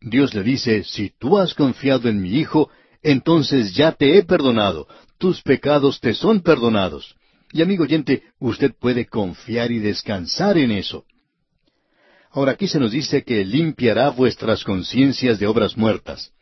[0.00, 2.70] Dios le dice, si tú has confiado en mi Hijo,
[3.02, 4.86] entonces ya te he perdonado,
[5.18, 7.16] tus pecados te son perdonados.
[7.52, 11.04] Y amigo oyente, usted puede confiar y descansar en eso.
[12.36, 16.32] Ahora aquí se nos dice que limpiará vuestras conciencias de obras muertas.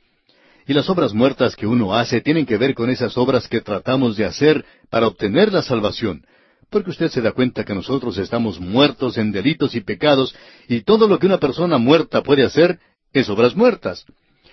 [0.67, 4.17] Y las obras muertas que uno hace tienen que ver con esas obras que tratamos
[4.17, 6.27] de hacer para obtener la salvación.
[6.69, 10.35] Porque usted se da cuenta que nosotros estamos muertos en delitos y pecados,
[10.67, 12.81] y todo lo que una persona muerta puede hacer
[13.13, 14.05] es obras muertas.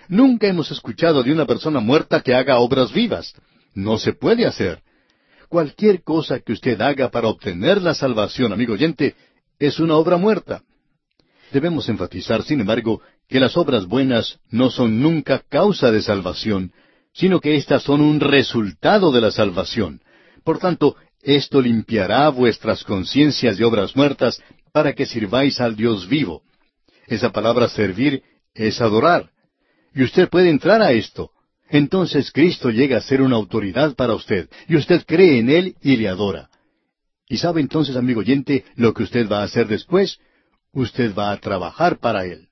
[0.06, 3.34] Nunca hemos escuchado de una persona muerta que haga obras vivas.
[3.74, 4.80] No se puede hacer.
[5.48, 9.16] Cualquier cosa que usted haga para obtener la salvación, amigo oyente,
[9.58, 10.62] es una obra muerta.
[11.52, 16.72] Debemos enfatizar, sin embargo, que las obras buenas no son nunca causa de salvación,
[17.12, 20.00] sino que éstas son un resultado de la salvación.
[20.44, 24.42] Por tanto, esto limpiará vuestras conciencias de obras muertas
[24.72, 26.42] para que sirváis al Dios vivo.
[27.06, 28.22] Esa palabra servir
[28.54, 29.30] es adorar.
[29.94, 31.32] Y usted puede entrar a esto.
[31.68, 35.96] Entonces Cristo llega a ser una autoridad para usted, y usted cree en Él y
[35.98, 36.48] le adora.
[37.28, 40.18] ¿Y sabe entonces, amigo oyente, lo que usted va a hacer después?
[40.72, 42.48] Usted va a trabajar para él.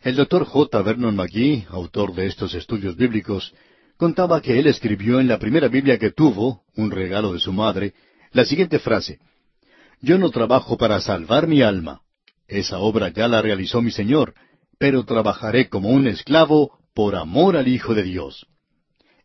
[0.00, 0.82] El doctor J.
[0.82, 3.54] Vernon McGee, autor de estos estudios bíblicos,
[3.96, 7.94] contaba que él escribió en la primera Biblia que tuvo, un regalo de su madre,
[8.32, 9.18] la siguiente frase,
[10.00, 12.02] Yo no trabajo para salvar mi alma.
[12.46, 14.34] Esa obra ya la realizó mi Señor,
[14.78, 18.46] pero trabajaré como un esclavo por amor al Hijo de Dios.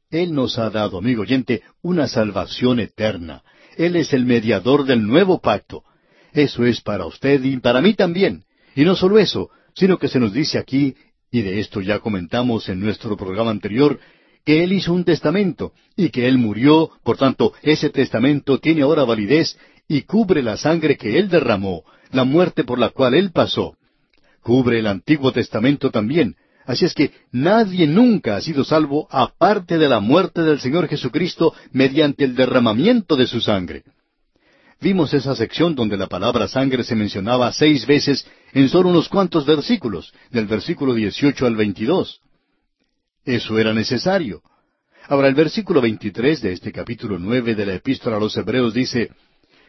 [0.09, 3.43] Él nos ha dado, amigo oyente, una salvación eterna.
[3.77, 5.83] Él es el mediador del nuevo pacto.
[6.33, 8.43] Eso es para usted y para mí también.
[8.75, 10.95] Y no solo eso, sino que se nos dice aquí,
[11.31, 13.99] y de esto ya comentamos en nuestro programa anterior,
[14.45, 19.03] que Él hizo un testamento y que Él murió, por tanto, ese testamento tiene ahora
[19.03, 19.57] validez
[19.87, 23.75] y cubre la sangre que Él derramó, la muerte por la cual Él pasó.
[24.41, 26.35] Cubre el Antiguo Testamento también.
[26.65, 31.53] Así es que nadie nunca ha sido salvo aparte de la muerte del Señor Jesucristo
[31.71, 33.83] mediante el derramamiento de su sangre.
[34.81, 39.45] Vimos esa sección donde la palabra sangre se mencionaba seis veces en solo unos cuantos
[39.45, 42.21] versículos, del versículo 18 al 22.
[43.25, 44.41] Eso era necesario.
[45.07, 49.09] Ahora el versículo 23 de este capítulo 9 de la epístola a los Hebreos dice,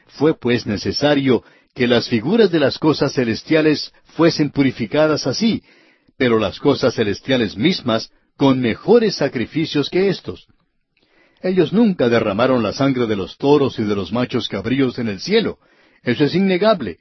[0.06, 1.42] Fue pues necesario
[1.74, 5.62] que las figuras de las cosas celestiales fuesen purificadas así,
[6.16, 10.46] pero las cosas celestiales mismas con mejores sacrificios que éstos.
[11.42, 15.20] Ellos nunca derramaron la sangre de los toros y de los machos cabríos en el
[15.20, 15.58] cielo.
[16.02, 16.98] Eso es innegable.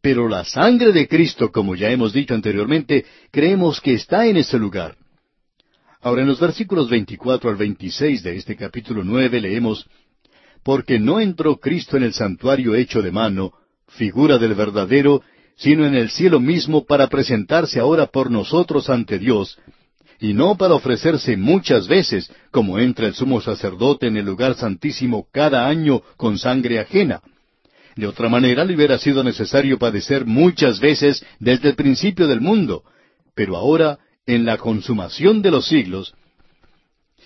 [0.00, 4.58] Pero la sangre de Cristo, como ya hemos dicho anteriormente, creemos que está en ese
[4.58, 4.96] lugar.
[6.00, 9.86] Ahora en los versículos 24 al 26 de este capítulo 9 leemos,
[10.64, 13.52] Porque no entró Cristo en el santuario hecho de mano,
[13.86, 15.22] figura del verdadero,
[15.56, 19.58] sino en el cielo mismo para presentarse ahora por nosotros ante Dios,
[20.22, 25.26] y no para ofrecerse muchas veces, como entra el sumo sacerdote en el lugar santísimo
[25.32, 27.20] cada año con sangre ajena.
[27.96, 32.84] De otra manera le hubiera sido necesario padecer muchas veces desde el principio del mundo,
[33.34, 36.14] pero ahora, en la consumación de los siglos,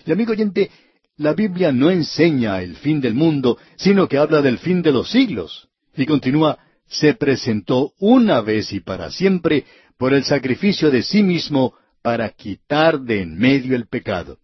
[0.07, 0.71] y amigo oyente,
[1.19, 5.11] la Biblia no enseña el fin del mundo, sino que habla del fin de los
[5.11, 5.69] siglos.
[5.95, 9.67] Y continúa, se presentó una vez y para siempre
[9.99, 11.75] por el sacrificio de sí mismo
[12.07, 14.39] para quitar de en medio el pecado.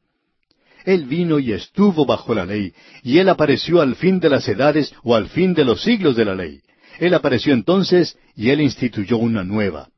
[0.85, 4.93] Él vino y estuvo bajo la ley, y Él apareció al fin de las edades
[5.05, 6.61] o al fin de los siglos de la ley.
[6.99, 9.91] Él apareció entonces y Él instituyó una nueva.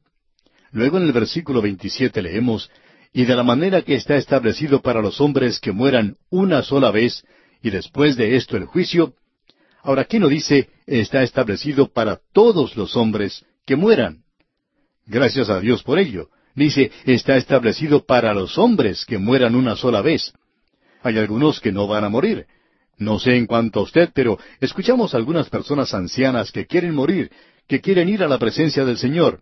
[0.73, 2.71] Luego en el versículo 27 leemos,
[3.15, 7.25] y de la manera que está establecido para los hombres que mueran una sola vez,
[7.63, 9.15] y después de esto el juicio,
[9.83, 14.23] ahora aquí no dice, está establecido para todos los hombres que mueran.
[15.07, 16.29] Gracias a Dios por ello.
[16.55, 20.33] Dice, está establecido para los hombres que mueran una sola vez.
[21.03, 22.47] Hay algunos que no van a morir.
[22.97, 27.31] No sé en cuanto a usted, pero escuchamos a algunas personas ancianas que quieren morir,
[27.67, 29.41] que quieren ir a la presencia del Señor.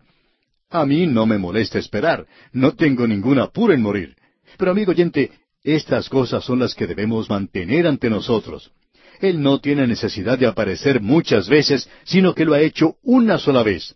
[0.70, 4.16] A mí no me molesta esperar, no tengo ningún apuro en morir.
[4.56, 5.30] Pero amigo oyente,
[5.62, 8.72] estas cosas son las que debemos mantener ante nosotros.
[9.20, 13.62] Él no tiene necesidad de aparecer muchas veces, sino que lo ha hecho una sola
[13.62, 13.94] vez.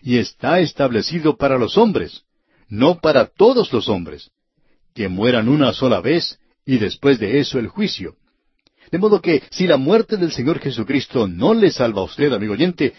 [0.00, 2.22] Y está establecido para los hombres
[2.68, 4.30] no para todos los hombres,
[4.94, 8.16] que mueran una sola vez y después de eso el juicio.
[8.90, 12.52] De modo que si la muerte del Señor Jesucristo no le salva a usted, amigo
[12.52, 12.94] oyente,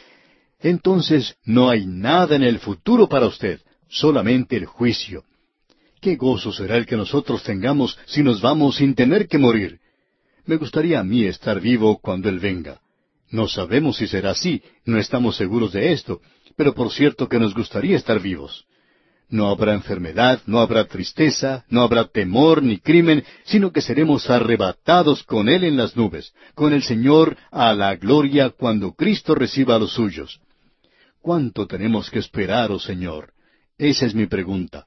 [0.60, 5.24] entonces no hay nada en el futuro para usted, solamente el juicio.
[6.02, 9.80] Qué gozo será el que nosotros tengamos si nos vamos sin tener que morir.
[10.46, 12.80] Me gustaría a mí estar vivo cuando Él venga.
[13.30, 16.22] No sabemos si será así, no estamos seguros de esto,
[16.56, 18.66] pero por cierto que nos gustaría estar vivos.
[19.30, 25.24] No habrá enfermedad, no habrá tristeza, no habrá temor ni crimen, sino que seremos arrebatados
[25.24, 29.80] con Él en las nubes, con el Señor a la gloria cuando Cristo reciba a
[29.80, 30.40] los suyos.
[31.22, 33.34] ¿Cuánto tenemos que esperar, oh Señor?
[33.78, 34.86] Esa es mi pregunta.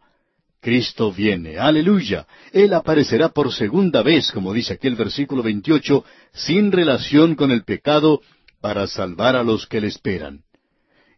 [0.60, 2.26] Cristo viene, aleluya.
[2.52, 7.64] Él aparecerá por segunda vez, como dice aquí el versículo 28, sin relación con el
[7.64, 8.20] pecado,
[8.60, 10.42] para salvar a los que le esperan.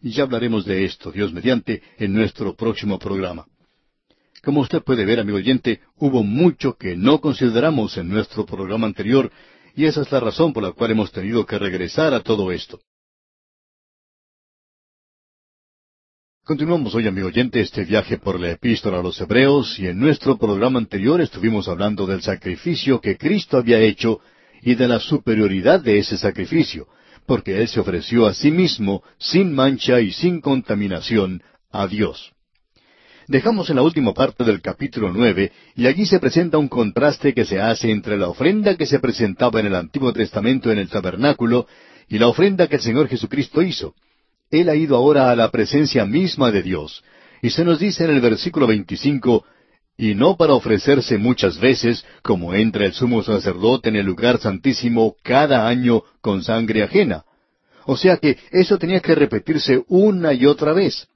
[0.02, 3.46] Ya hablaremos de esto, Dios mediante, en nuestro próximo programa.
[4.42, 9.30] Como usted puede ver, amigo oyente, hubo mucho que no consideramos en nuestro programa anterior,
[9.76, 12.80] y esa es la razón por la cual hemos tenido que regresar a todo esto.
[16.42, 20.36] Continuamos hoy, amigo oyente, este viaje por la epístola a los Hebreos, y en nuestro
[20.36, 24.20] programa anterior estuvimos hablando del sacrificio que Cristo había hecho
[24.62, 26.88] y de la superioridad de ese sacrificio,
[27.26, 32.32] porque Él se ofreció a sí mismo sin mancha y sin contaminación a Dios.
[33.28, 37.44] Dejamos en la última parte del capítulo nueve, y allí se presenta un contraste que
[37.44, 41.66] se hace entre la ofrenda que se presentaba en el Antiguo Testamento en el tabernáculo
[42.08, 43.94] y la ofrenda que el Señor Jesucristo hizo.
[44.50, 47.02] Él ha ido ahora a la presencia misma de Dios,
[47.40, 49.44] y se nos dice en el versículo 25,
[49.96, 55.16] y no para ofrecerse muchas veces, como entra el sumo sacerdote en el lugar santísimo
[55.22, 57.24] cada año con sangre ajena.
[57.84, 61.08] O sea que eso tenía que repetirse una y otra vez.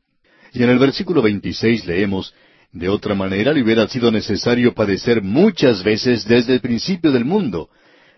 [0.53, 2.35] Y en el versículo 26 leemos,
[2.72, 7.70] de otra manera le hubiera sido necesario padecer muchas veces desde el principio del mundo,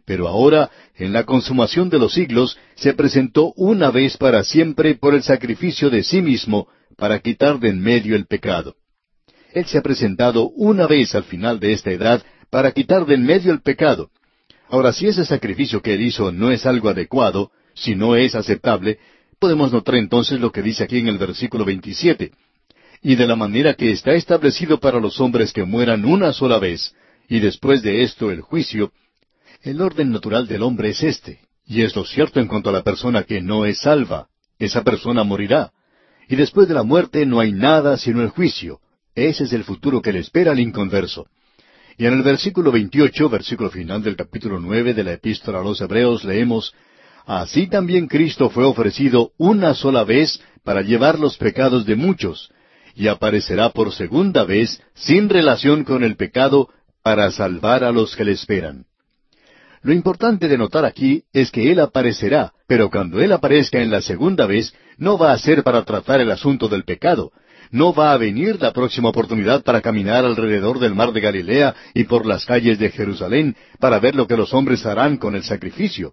[0.04, 5.14] pero ahora, en la consumación de los siglos, se presentó una vez para siempre por
[5.14, 8.74] el sacrificio de sí mismo, para quitar de en medio el pecado.
[9.52, 13.24] Él se ha presentado una vez al final de esta edad para quitar de en
[13.24, 14.10] medio el pecado.
[14.68, 18.98] Ahora, si ese sacrificio que él hizo no es algo adecuado, si no es aceptable,
[19.38, 22.32] podemos notar entonces lo que dice aquí en el versículo 27.
[23.02, 26.94] Y de la manera que está establecido para los hombres que mueran una sola vez,
[27.28, 28.92] y después de esto el juicio,
[29.62, 32.82] el orden natural del hombre es este, y es lo cierto en cuanto a la
[32.82, 34.28] persona que no es salva.
[34.58, 35.72] Esa persona morirá.
[36.28, 38.80] Y después de la muerte no hay nada sino el juicio.
[39.18, 41.26] Ese es el futuro que le espera al inconverso.
[41.96, 45.80] Y en el versículo 28, versículo final del capítulo 9 de la epístola a los
[45.80, 46.72] Hebreos, leemos,
[47.26, 52.52] Así también Cristo fue ofrecido una sola vez para llevar los pecados de muchos,
[52.94, 56.68] y aparecerá por segunda vez sin relación con el pecado
[57.02, 58.84] para salvar a los que le esperan.
[59.82, 64.00] Lo importante de notar aquí es que Él aparecerá, pero cuando Él aparezca en la
[64.00, 67.32] segunda vez, no va a ser para tratar el asunto del pecado.
[67.70, 72.04] No va a venir la próxima oportunidad para caminar alrededor del mar de Galilea y
[72.04, 76.12] por las calles de Jerusalén para ver lo que los hombres harán con el sacrificio.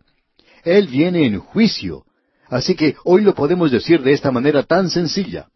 [0.64, 2.03] Él viene en juicio.
[2.49, 5.47] Así que hoy lo podemos decir de esta manera tan sencilla.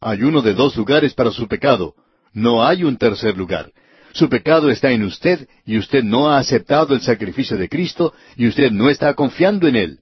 [0.00, 1.94] Hay uno de dos lugares para su pecado.
[2.32, 3.70] No hay un tercer lugar.
[4.12, 8.46] Su pecado está en usted y usted no ha aceptado el sacrificio de Cristo y
[8.46, 9.98] usted no está confiando en Él.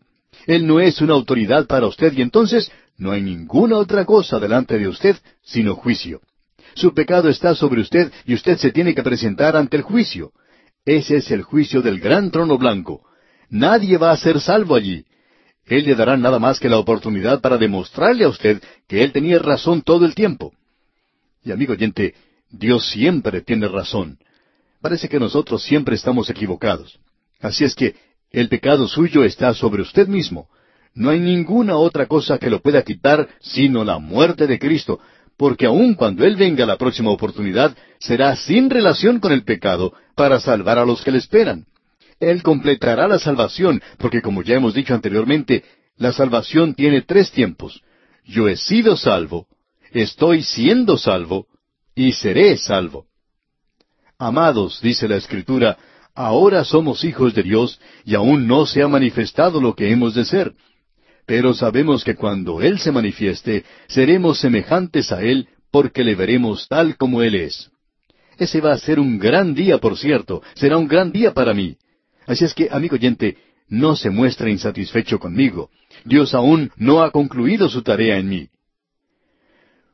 [0.46, 4.78] Él no es una autoridad para usted y entonces no hay ninguna otra cosa delante
[4.78, 6.20] de usted sino juicio.
[6.74, 10.32] Su pecado está sobre usted y usted se tiene que presentar ante el juicio.
[10.84, 13.02] Ese es el juicio del gran trono blanco.
[13.48, 15.06] Nadie va a ser salvo allí.
[15.64, 19.38] Él le dará nada más que la oportunidad para demostrarle a usted que él tenía
[19.38, 20.52] razón todo el tiempo.
[21.42, 22.14] Y amigo oyente,
[22.50, 24.18] Dios siempre tiene razón.
[24.82, 27.00] Parece que nosotros siempre estamos equivocados.
[27.40, 27.94] Así es que
[28.30, 30.48] el pecado suyo está sobre usted mismo.
[30.94, 35.00] No hay ninguna otra cosa que lo pueda quitar sino la muerte de Cristo,
[35.36, 40.40] porque aun cuando Él venga la próxima oportunidad, será sin relación con el pecado para
[40.40, 41.66] salvar a los que le esperan.
[42.18, 45.64] Él completará la salvación, porque como ya hemos dicho anteriormente,
[45.96, 47.82] la salvación tiene tres tiempos.
[48.24, 49.46] Yo he sido salvo,
[49.92, 51.46] estoy siendo salvo
[51.94, 53.06] y seré salvo.
[54.18, 55.78] Amados, dice la Escritura,
[56.14, 60.26] ahora somos hijos de Dios y aún no se ha manifestado lo que hemos de
[60.26, 60.52] ser.
[61.30, 66.96] Pero sabemos que cuando Él se manifieste, seremos semejantes a Él porque le veremos tal
[66.96, 67.70] como Él es.
[68.36, 71.76] Ese va a ser un gran día, por cierto, será un gran día para mí.
[72.26, 73.36] Así es que, amigo oyente,
[73.68, 75.70] no se muestre insatisfecho conmigo.
[76.04, 78.48] Dios aún no ha concluido su tarea en mí.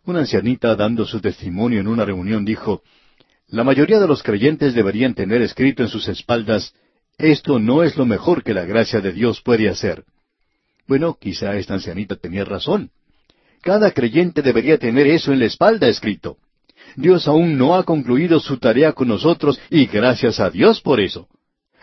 [0.07, 2.81] Una ancianita dando su testimonio en una reunión dijo,
[3.49, 6.73] La mayoría de los creyentes deberían tener escrito en sus espaldas,
[7.19, 10.03] Esto no es lo mejor que la gracia de Dios puede hacer.
[10.87, 12.91] Bueno, quizá esta ancianita tenía razón.
[13.63, 16.37] Cada creyente debería tener eso en la espalda escrito.
[16.95, 21.29] Dios aún no ha concluido su tarea con nosotros y gracias a Dios por eso.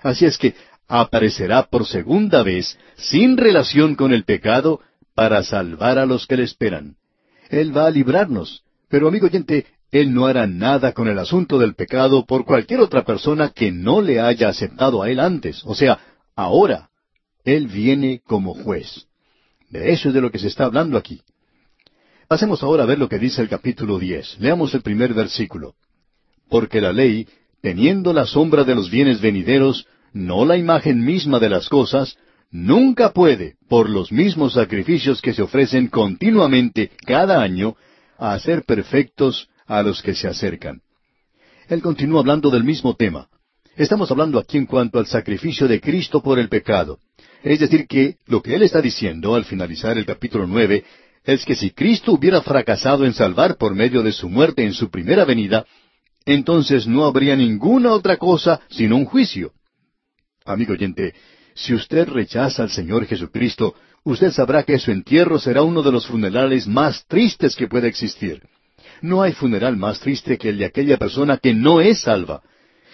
[0.01, 0.55] Así es que
[0.87, 4.79] aparecerá por segunda vez, sin relación con el pecado,
[5.15, 6.95] para salvar a los que le esperan.
[7.49, 8.63] Él va a librarnos.
[8.89, 13.03] Pero amigo oyente, Él no hará nada con el asunto del pecado por cualquier otra
[13.03, 15.61] persona que no le haya aceptado a Él antes.
[15.65, 15.99] O sea,
[16.35, 16.89] ahora.
[17.43, 19.07] Él viene como juez.
[19.69, 21.21] De eso es de lo que se está hablando aquí.
[22.27, 24.37] Pasemos ahora a ver lo que dice el capítulo diez.
[24.39, 25.75] Leamos el primer versículo.
[26.49, 27.27] Porque la ley,
[27.61, 32.17] teniendo la sombra de los bienes venideros, no la imagen misma de las cosas,
[32.51, 37.75] nunca puede, por los mismos sacrificios que se ofrecen continuamente cada año,
[38.17, 40.81] hacer perfectos a los que se acercan.
[41.67, 43.27] Él continúa hablando del mismo tema.
[43.75, 46.99] Estamos hablando aquí en cuanto al sacrificio de Cristo por el pecado.
[47.43, 50.85] Es decir, que lo que él está diciendo al finalizar el capítulo nueve
[51.25, 54.89] es que si Cristo hubiera fracasado en salvar por medio de su muerte en su
[54.89, 55.65] primera venida,
[56.25, 59.51] entonces no habría ninguna otra cosa sino un juicio.
[60.45, 61.13] Amigo oyente,
[61.53, 63.75] si usted rechaza al Señor Jesucristo,
[64.05, 68.41] usted sabrá que su entierro será uno de los funerales más tristes que pueda existir.
[69.01, 72.41] No hay funeral más triste que el de aquella persona que no es salva.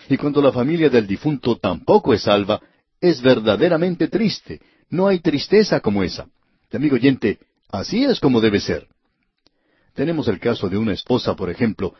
[0.10, 2.60] Y cuando la familia del difunto tampoco es salva,
[3.02, 4.62] es verdaderamente triste.
[4.89, 6.28] No hay tristeza como esa.
[6.72, 7.39] amigo oyente,
[7.70, 8.88] así es como debe ser.
[9.93, 11.93] Tenemos el caso de una esposa, por ejemplo.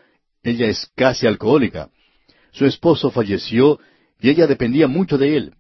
[0.44, 1.90] Ella es casi alcohólica.
[2.52, 3.80] Su esposo falleció
[4.20, 5.54] y ella dependía mucho de él.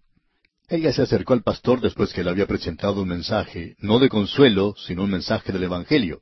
[0.68, 4.76] Ella se acercó al pastor después que le había presentado un mensaje, no de consuelo,
[4.78, 6.22] sino un mensaje del Evangelio.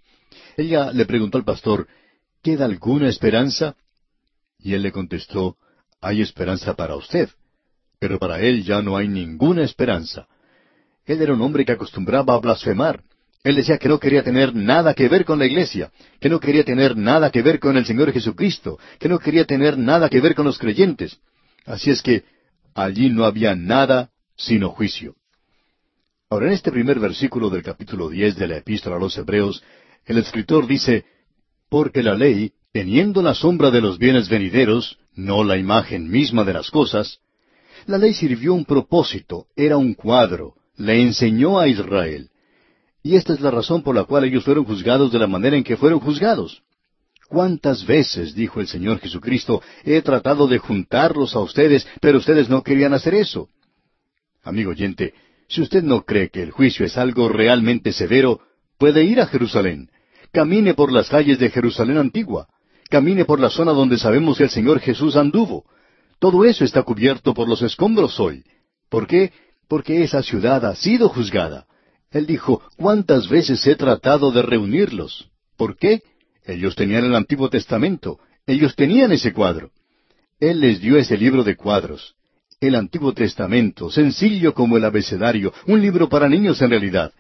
[0.56, 1.88] Ella le preguntó al pastor,
[2.42, 3.76] ¿queda alguna esperanza?
[4.58, 5.58] Y él le contestó,
[6.00, 7.30] hay esperanza para usted,
[8.00, 10.28] pero para él ya no hay ninguna esperanza.
[11.06, 13.02] Él era un hombre que acostumbraba a blasfemar.
[13.44, 16.64] Él decía que no quería tener nada que ver con la iglesia, que no quería
[16.64, 20.36] tener nada que ver con el Señor Jesucristo, que no quería tener nada que ver
[20.36, 21.20] con los creyentes.
[21.66, 22.24] Así es que
[22.74, 25.16] allí no había nada sino juicio.
[26.30, 29.64] Ahora, en este primer versículo del capítulo diez de la epístola a los Hebreos,
[30.06, 31.06] el escritor dice,
[31.70, 36.54] Porque la ley, teniendo la sombra de los bienes venideros, no la imagen misma de
[36.54, 37.20] las cosas,
[37.88, 42.30] la ley sirvió un propósito, era un cuadro, le enseñó a Israel.
[43.02, 45.64] Y esta es la razón por la cual ellos fueron juzgados de la manera en
[45.64, 46.62] que fueron juzgados.
[47.30, 52.64] ¿Cuántas veces, dijo el Señor Jesucristo, he tratado de juntarlos a ustedes, pero ustedes no
[52.64, 53.50] querían hacer eso?
[54.44, 55.14] Amigo oyente,
[55.48, 58.42] si usted no cree que el juicio es algo realmente severo,
[58.78, 59.90] puede ir a Jerusalén.
[60.32, 62.48] Camine por las calles de Jerusalén antigua.
[62.90, 65.66] Camine por la zona donde sabemos que el Señor Jesús anduvo.
[66.20, 68.44] Todo eso está cubierto por los escombros hoy.
[68.90, 69.32] ¿Por qué?
[69.68, 71.68] Porque esa ciudad ha sido juzgada.
[72.12, 75.30] Él dijo, ¿cuántas veces he tratado de reunirlos?
[75.58, 76.02] ¿Por qué?
[76.46, 79.72] Ellos tenían el Antiguo Testamento, ellos tenían ese cuadro.
[80.40, 82.16] Él les dio ese libro de cuadros.
[82.60, 87.14] El Antiguo Testamento, sencillo como el abecedario, un libro para niños en realidad.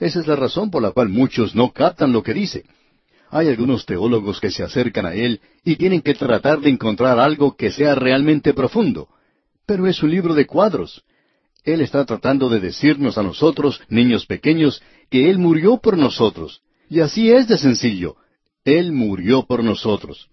[0.00, 2.64] Esa es la razón por la cual muchos no captan lo que dice.
[3.34, 7.56] Hay algunos teólogos que se acercan a él y tienen que tratar de encontrar algo
[7.56, 9.08] que sea realmente profundo.
[9.64, 11.02] Pero es un libro de cuadros.
[11.64, 16.60] Él está tratando de decirnos a nosotros, niños pequeños, que Él murió por nosotros.
[16.90, 18.16] Y así es de sencillo.
[18.66, 20.28] Él murió por nosotros.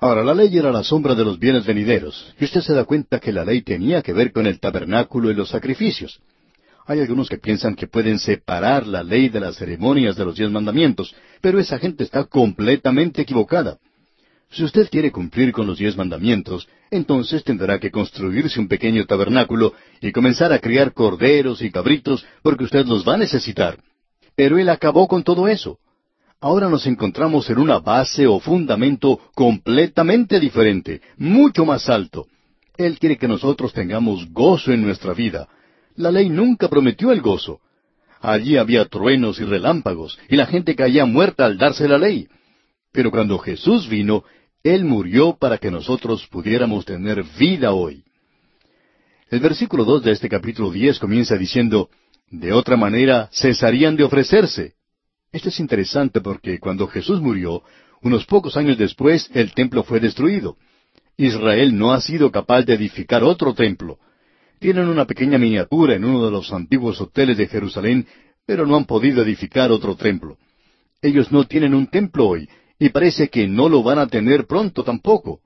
[0.00, 3.20] Ahora, la ley era la sombra de los bienes venideros, y usted se da cuenta
[3.20, 6.20] que la ley tenía que ver con el tabernáculo y los sacrificios.
[6.86, 10.50] Hay algunos que piensan que pueden separar la ley de las ceremonias de los diez
[10.50, 13.78] mandamientos, pero esa gente está completamente equivocada.
[14.50, 19.72] Si usted quiere cumplir con los diez mandamientos, entonces tendrá que construirse un pequeño tabernáculo
[20.00, 23.78] y comenzar a criar corderos y cabritos porque usted los va a necesitar.
[24.36, 25.78] Pero él acabó con todo eso.
[26.40, 32.26] Ahora nos encontramos en una base o fundamento completamente diferente, mucho más alto.
[32.76, 35.48] Él quiere que nosotros tengamos gozo en nuestra vida,
[35.96, 37.60] la ley nunca prometió el gozo.
[38.20, 42.28] Allí había truenos y relámpagos, y la gente caía muerta al darse la ley.
[42.92, 44.24] Pero cuando Jesús vino,
[44.62, 48.04] Él murió para que nosotros pudiéramos tener vida hoy.
[49.30, 51.90] El versículo dos de este capítulo diez comienza diciendo,
[52.30, 54.74] De otra manera cesarían de ofrecerse.
[55.32, 57.62] Esto es interesante porque cuando Jesús murió,
[58.00, 60.56] unos pocos años después, el templo fue destruido.
[61.16, 63.98] Israel no ha sido capaz de edificar otro templo.
[64.64, 68.06] Tienen una pequeña miniatura en uno de los antiguos hoteles de Jerusalén,
[68.46, 70.38] pero no han podido edificar otro templo.
[71.02, 72.48] Ellos no tienen un templo hoy,
[72.78, 75.40] y parece que no lo van a tener pronto tampoco.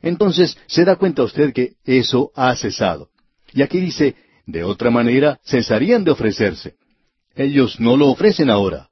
[0.00, 3.10] Entonces se da cuenta usted que eso ha cesado.
[3.52, 6.76] Y aquí dice, de otra manera cesarían de ofrecerse.
[7.34, 8.88] Ellos no lo ofrecen ahora.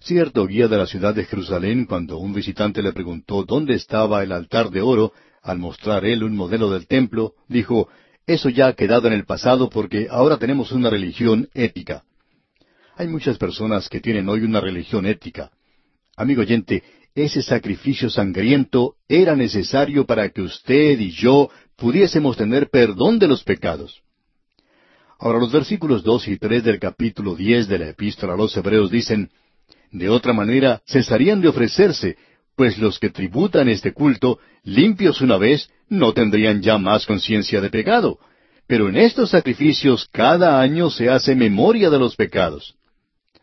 [0.00, 4.32] Cierto guía de la ciudad de Jerusalén, cuando un visitante le preguntó dónde estaba el
[4.32, 7.88] altar de oro, al mostrar él un modelo del templo, dijo,
[8.28, 12.04] eso ya ha quedado en el pasado porque ahora tenemos una religión ética.
[12.94, 15.50] Hay muchas personas que tienen hoy una religión ética.
[16.14, 16.82] Amigo oyente,
[17.14, 23.42] ese sacrificio sangriento era necesario para que usted y yo pudiésemos tener perdón de los
[23.44, 24.02] pecados.
[25.18, 28.90] Ahora los versículos dos y tres del capítulo diez de la epístola a los Hebreos
[28.90, 29.30] dicen,
[29.90, 32.18] De otra manera cesarían de ofrecerse,
[32.58, 37.70] pues los que tributan este culto, limpios una vez, no tendrían ya más conciencia de
[37.70, 38.18] pecado.
[38.66, 42.74] Pero en estos sacrificios cada año se hace memoria de los pecados.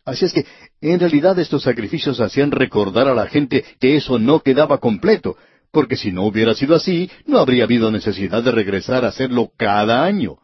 [0.03, 0.45] Así es que,
[0.81, 5.37] en realidad estos sacrificios hacían recordar a la gente que eso no quedaba completo,
[5.71, 10.03] porque si no hubiera sido así, no habría habido necesidad de regresar a hacerlo cada
[10.03, 10.39] año.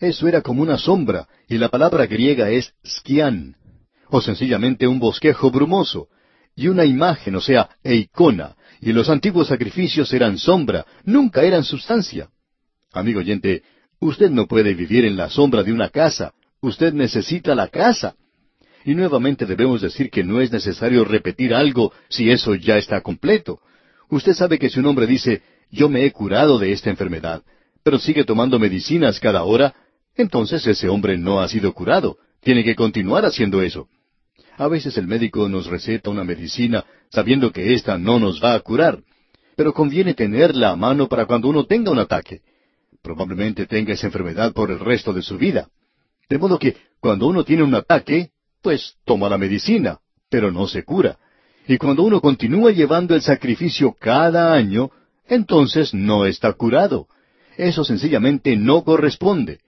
[0.00, 3.54] Eso era como una sombra, y la palabra griega es skian,
[4.08, 6.08] o sencillamente un bosquejo brumoso
[6.54, 11.64] y una imagen, o sea, e icona, y los antiguos sacrificios eran sombra, nunca eran
[11.64, 12.28] sustancia.
[12.92, 13.62] Amigo oyente,
[14.00, 18.16] usted no puede vivir en la sombra de una casa, usted necesita la casa.
[18.84, 23.60] Y nuevamente debemos decir que no es necesario repetir algo si eso ya está completo.
[24.10, 27.42] Usted sabe que si un hombre dice, yo me he curado de esta enfermedad,
[27.82, 29.74] pero sigue tomando medicinas cada hora,
[30.16, 33.88] entonces ese hombre no ha sido curado, tiene que continuar haciendo eso.
[34.58, 38.60] A veces el médico nos receta una medicina sabiendo que ésta no nos va a
[38.60, 39.02] curar,
[39.56, 42.40] pero conviene tenerla a mano para cuando uno tenga un ataque.
[43.02, 45.68] Probablemente tenga esa enfermedad por el resto de su vida.
[46.28, 48.30] De modo que cuando uno tiene un ataque,
[48.62, 49.98] pues toma la medicina,
[50.30, 51.18] pero no se cura.
[51.66, 54.90] Y cuando uno continúa llevando el sacrificio cada año,
[55.26, 57.06] entonces no está curado.
[57.56, 59.60] Eso sencillamente no corresponde.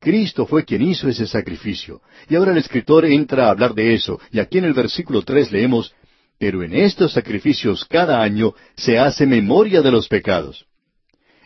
[0.00, 2.00] Cristo fue quien hizo ese sacrificio.
[2.28, 5.50] Y ahora el escritor entra a hablar de eso, y aquí en el versículo tres
[5.50, 5.94] leemos,
[6.38, 10.66] Pero en estos sacrificios cada año se hace memoria de los pecados.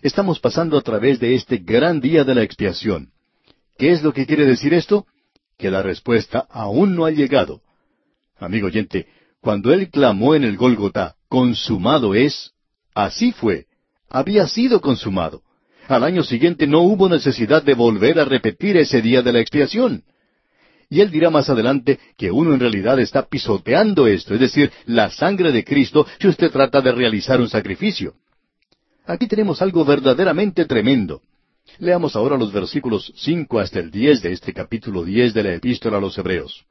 [0.02, 3.12] Estamos pasando a través de este gran día de la expiación.
[3.78, 5.06] ¿Qué es lo que quiere decir esto?
[5.56, 7.60] Que la respuesta aún no ha llegado.
[8.36, 9.06] Amigo oyente,
[9.40, 12.52] cuando él clamó en el Gólgota, consumado es,
[12.94, 13.66] así fue,
[14.08, 15.42] había sido consumado.
[15.90, 20.04] Al año siguiente no hubo necesidad de volver a repetir ese día de la expiación.
[20.88, 25.10] Y él dirá más adelante que uno en realidad está pisoteando esto, es decir, la
[25.10, 28.14] sangre de Cristo, si usted trata de realizar un sacrificio.
[29.04, 31.22] Aquí tenemos algo verdaderamente tremendo.
[31.80, 35.96] Leamos ahora los versículos cinco hasta el diez de este capítulo diez de la Epístola
[35.96, 36.66] a los Hebreos.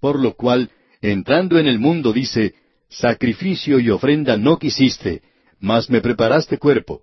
[0.00, 0.70] Por lo cual,
[1.02, 2.54] entrando en el mundo, dice,
[2.88, 5.22] Sacrificio y ofrenda no quisiste,
[5.58, 7.02] mas me preparaste cuerpo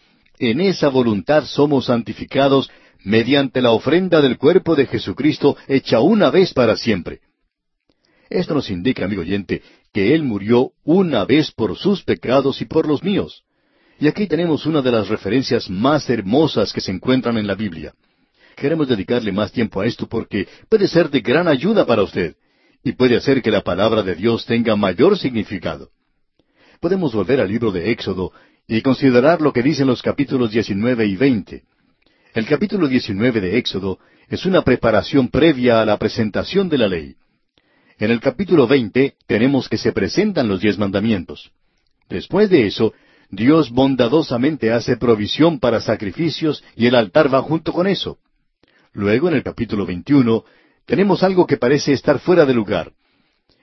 [0.41, 2.67] En esa voluntad somos santificados
[3.03, 7.19] mediante la ofrenda del cuerpo de Jesucristo hecha una vez para siempre.
[8.27, 9.61] Esto nos indica, amigo oyente,
[9.93, 13.43] que Él murió una vez por sus pecados y por los míos.
[13.99, 17.93] Y aquí tenemos una de las referencias más hermosas que se encuentran en la Biblia.
[18.55, 22.35] Queremos dedicarle más tiempo a esto porque puede ser de gran ayuda para usted
[22.83, 25.91] y puede hacer que la palabra de Dios tenga mayor significado.
[26.79, 28.31] Podemos volver al libro de Éxodo
[28.71, 31.63] y considerar lo que dicen los capítulos 19 y 20.
[32.33, 33.99] El capítulo 19 de Éxodo
[34.29, 37.15] es una preparación previa a la presentación de la ley.
[37.99, 41.51] En el capítulo 20 tenemos que se presentan los diez mandamientos.
[42.07, 42.93] Después de eso,
[43.29, 48.19] Dios bondadosamente hace provisión para sacrificios y el altar va junto con eso.
[48.93, 50.45] Luego, en el capítulo 21,
[50.85, 52.93] tenemos algo que parece estar fuera de lugar.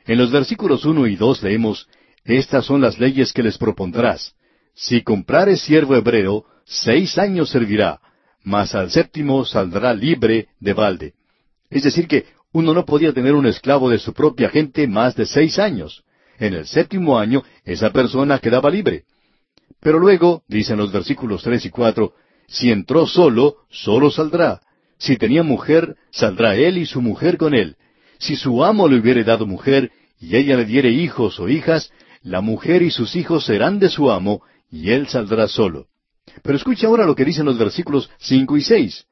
[0.04, 1.88] En los versículos 1 y 2 leemos,
[2.24, 4.34] Estas son las leyes que les propondrás.
[4.80, 8.00] Si comprares siervo hebreo, seis años servirá,
[8.44, 11.14] mas al séptimo saldrá libre de balde.
[11.68, 15.26] Es decir, que uno no podía tener un esclavo de su propia gente más de
[15.26, 16.04] seis años.
[16.38, 19.02] En el séptimo año, esa persona quedaba libre.
[19.80, 22.12] Pero luego, dicen los versículos tres y cuatro,
[22.46, 24.60] si entró solo, solo saldrá.
[24.96, 27.74] Si tenía mujer, saldrá él y su mujer con él.
[28.18, 29.90] Si su amo le hubiere dado mujer,
[30.20, 31.90] y ella le diere hijos o hijas,
[32.22, 35.86] la mujer y sus hijos serán de su amo, y él saldrá solo.
[36.42, 39.06] Pero escuche ahora lo que dicen los versículos cinco y seis.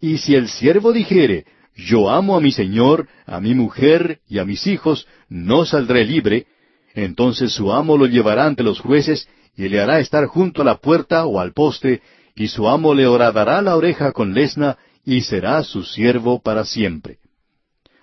[0.00, 4.44] Y si el siervo dijere, yo amo a mi Señor, a mi mujer y a
[4.44, 6.46] mis hijos, no saldré libre,
[6.94, 10.76] entonces su amo lo llevará ante los jueces y le hará estar junto a la
[10.76, 12.02] puerta o al poste,
[12.34, 17.18] y su amo le horadará la oreja con lesna y será su siervo para siempre.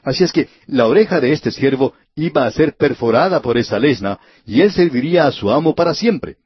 [0.04, 4.20] Así es que la oreja de este siervo iba a ser perforada por esa lesna,
[4.46, 6.38] y él serviría a su amo para siempre.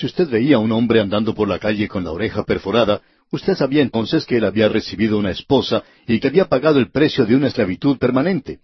[0.00, 3.02] Si usted veía a un hombre andando por la calle con la oreja perforada,
[3.32, 7.24] Usted sabía entonces que él había recibido una esposa y que había pagado el precio
[7.26, 8.58] de una esclavitud permanente.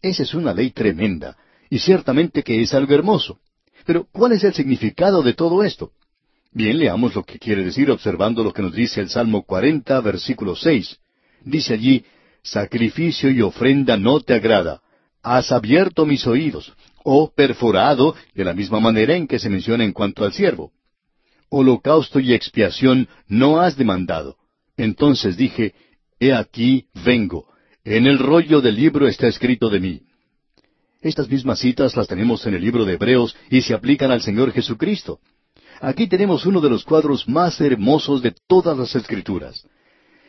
[0.00, 1.36] Esa es una ley tremenda,
[1.68, 3.40] y ciertamente que es algo hermoso.
[3.84, 5.90] Pero, ¿cuál es el significado de todo esto?
[6.52, 10.54] Bien, leamos lo que quiere decir observando lo que nos dice el Salmo 40, versículo
[10.54, 10.96] 6.
[11.44, 12.04] Dice allí,
[12.42, 14.80] Sacrificio y ofrenda no te agrada.
[15.22, 16.72] Has abierto mis oídos,
[17.04, 20.72] o perforado, de la misma manera en que se menciona en cuanto al siervo
[21.50, 24.36] holocausto y expiación no has demandado.
[24.76, 25.74] Entonces dije,
[26.18, 27.48] He aquí, vengo.
[27.84, 30.02] En el rollo del libro está escrito de mí.
[31.02, 34.52] Estas mismas citas las tenemos en el libro de Hebreos y se aplican al Señor
[34.52, 35.18] Jesucristo.
[35.80, 39.66] Aquí tenemos uno de los cuadros más hermosos de todas las Escrituras.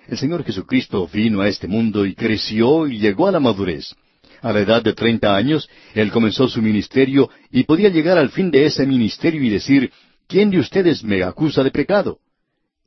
[0.07, 3.93] El Señor Jesucristo vino a este mundo y creció y llegó a la madurez.
[4.41, 8.49] A la edad de treinta años, Él comenzó su ministerio y podía llegar al fin
[8.49, 9.91] de ese ministerio y decir,
[10.27, 12.19] ¿quién de ustedes me acusa de pecado?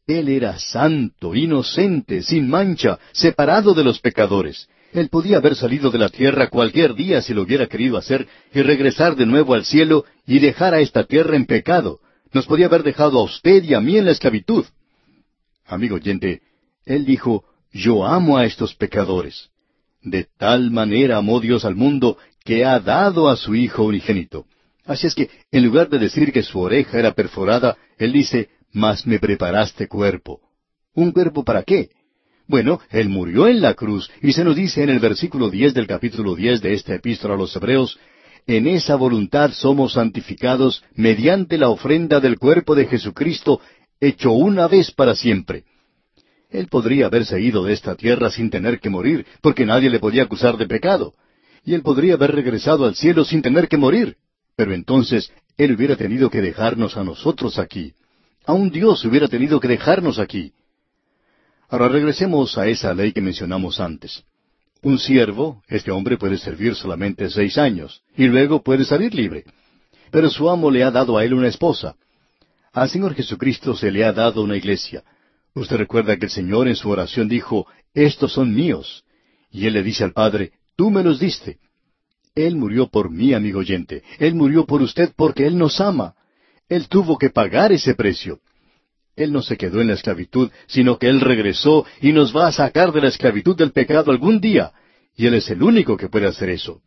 [0.06, 4.68] Él era santo, inocente, sin mancha, separado de los pecadores.
[4.92, 8.62] Él podía haber salido de la tierra cualquier día si lo hubiera querido hacer y
[8.62, 12.00] regresar de nuevo al cielo y dejar a esta tierra en pecado.
[12.32, 14.64] Nos podía haber dejado a usted y a mí en la esclavitud.
[15.66, 16.42] Amigo oyente,
[16.84, 19.50] Él dijo, yo amo a estos pecadores.
[20.04, 24.46] De tal manera amó Dios al mundo que ha dado a su Hijo unigénito.
[24.84, 29.06] Así es que, en lugar de decir que su oreja era perforada, él dice, mas
[29.06, 30.40] me preparaste cuerpo.
[30.94, 31.88] ¿Un cuerpo para qué?
[32.46, 35.86] Bueno, Él murió en la cruz, y se nos dice en el versículo diez del
[35.86, 37.98] capítulo diez de esta epístola a los Hebreos,
[38.46, 43.60] en esa voluntad somos santificados mediante la ofrenda del cuerpo de Jesucristo,
[43.98, 45.64] hecho una vez para siempre.
[46.54, 50.22] Él podría haberse ido de esta tierra sin tener que morir, porque nadie le podía
[50.22, 51.12] acusar de pecado.
[51.64, 54.18] Y él podría haber regresado al cielo sin tener que morir.
[54.54, 57.92] Pero entonces Él hubiera tenido que dejarnos a nosotros aquí.
[58.46, 60.52] Aun Dios hubiera tenido que dejarnos aquí.
[61.68, 64.22] Ahora regresemos a esa ley que mencionamos antes.
[64.80, 69.42] Un siervo, este hombre puede servir solamente seis años, y luego puede salir libre.
[70.12, 71.96] Pero su amo le ha dado a él una esposa.
[72.72, 75.02] Al Señor Jesucristo se le ha dado una iglesia.
[75.54, 79.04] Usted recuerda que el Señor en su oración dijo, Estos son míos.
[79.50, 81.58] Y Él le dice al Padre, Tú me los diste.
[82.34, 84.02] Él murió por mí, amigo oyente.
[84.18, 86.14] Él murió por usted porque Él nos ama.
[86.68, 88.40] Él tuvo que pagar ese precio.
[89.14, 92.52] Él no se quedó en la esclavitud, sino que Él regresó y nos va a
[92.52, 94.72] sacar de la esclavitud del pecado algún día.
[95.16, 96.82] Y Él es el único que puede hacer eso.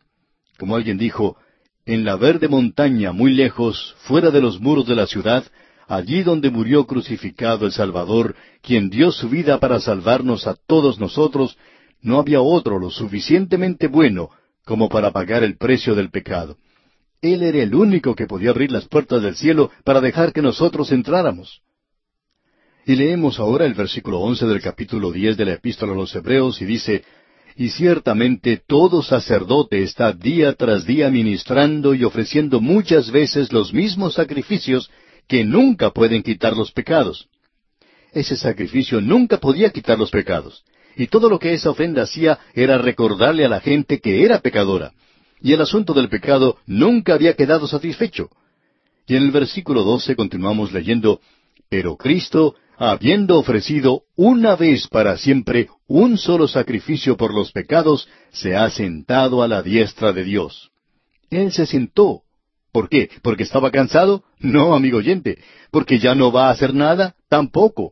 [0.57, 1.37] Como alguien dijo,
[1.85, 5.45] en la verde montaña muy lejos, fuera de los muros de la ciudad,
[5.87, 11.57] allí donde murió crucificado el Salvador, quien dio su vida para salvarnos a todos nosotros,
[12.01, 14.29] no había otro lo suficientemente bueno
[14.65, 16.57] como para pagar el precio del pecado.
[17.21, 20.91] Él era el único que podía abrir las puertas del cielo para dejar que nosotros
[20.91, 21.61] entráramos.
[22.85, 26.61] Y leemos ahora el versículo once del capítulo diez de la Epístola a los Hebreos
[26.61, 27.03] y dice,
[27.55, 34.13] Y ciertamente todo sacerdote está día tras día ministrando y ofreciendo muchas veces los mismos
[34.13, 34.89] sacrificios
[35.27, 37.27] que nunca pueden quitar los pecados.
[38.13, 40.63] Ese sacrificio nunca podía quitar los pecados.
[40.95, 44.93] Y todo lo que esa ofrenda hacía era recordarle a la gente que era pecadora.
[45.41, 48.29] Y el asunto del pecado nunca había quedado satisfecho.
[49.05, 51.21] Y en el versículo doce continuamos leyendo,
[51.69, 58.55] Pero Cristo, habiendo ofrecido una vez para siempre un solo sacrificio por los pecados, se
[58.55, 60.71] ha sentado a la diestra de Dios.
[61.29, 62.23] Él se sentó.
[62.77, 63.09] ¿Por qué?
[63.23, 64.23] ¿Porque estaba cansado?
[64.37, 65.39] No, amigo oyente.
[65.71, 67.15] ¿Porque ya no va a hacer nada?
[67.27, 67.91] Tampoco.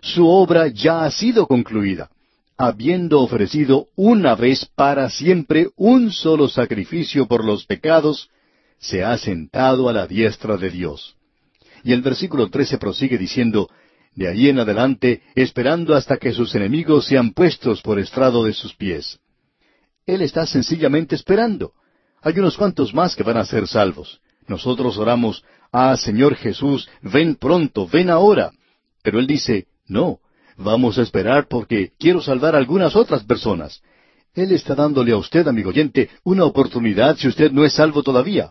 [0.00, 2.08] Su obra ya ha sido concluida
[2.56, 8.30] habiendo ofrecido una vez para siempre un solo sacrificio por los pecados,
[8.78, 11.14] se ha sentado a la diestra de Dios.
[11.84, 13.68] Y el versículo trece prosigue diciendo,
[14.14, 18.74] de allí en adelante, esperando hasta que sus enemigos sean puestos por estrado de sus
[18.74, 19.18] pies.
[20.06, 21.72] Él está sencillamente esperando.
[22.22, 24.20] Hay unos cuantos más que van a ser salvos.
[24.46, 28.52] Nosotros oramos, Ah, Señor Jesús, ven pronto, ven ahora.
[29.02, 30.20] Pero Él dice, no,
[30.56, 33.82] Vamos a esperar porque quiero salvar a algunas otras personas.
[34.34, 38.50] Él está dándole a usted, amigo oyente, una oportunidad si usted no es salvo todavía.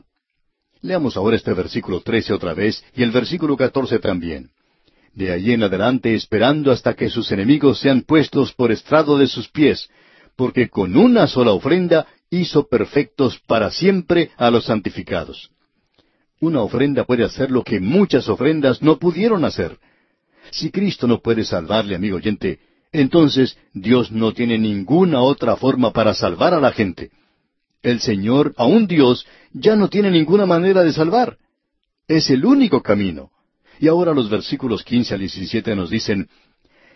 [0.81, 4.49] Leamos ahora este versículo trece otra vez y el versículo catorce también.
[5.13, 9.49] De allí en adelante esperando hasta que sus enemigos sean puestos por estrado de sus
[9.49, 9.89] pies,
[10.35, 15.51] porque con una sola ofrenda hizo perfectos para siempre a los santificados.
[16.39, 19.77] Una ofrenda puede hacer lo que muchas ofrendas no pudieron hacer.
[20.49, 22.59] Si Cristo no puede salvarle, amigo oyente,
[22.91, 27.11] entonces Dios no tiene ninguna otra forma para salvar a la gente.
[27.83, 31.37] El Señor, aun Dios, ya no tiene ninguna manera de salvar.
[32.07, 33.29] Es el único camino.
[33.79, 36.29] Y ahora los versículos quince al diecisiete nos dicen,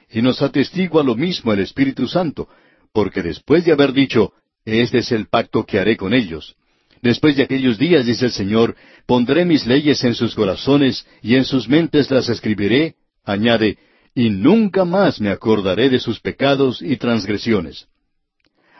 [0.09, 2.47] y nos atestigua lo mismo el Espíritu Santo,
[2.93, 4.33] porque después de haber dicho,
[4.65, 6.55] este es el pacto que haré con ellos.
[7.01, 8.75] Después de aquellos días, dice el Señor,
[9.05, 13.77] pondré mis leyes en sus corazones y en sus mentes las escribiré, Añade,
[14.15, 17.87] y nunca más me acordaré de sus pecados y transgresiones.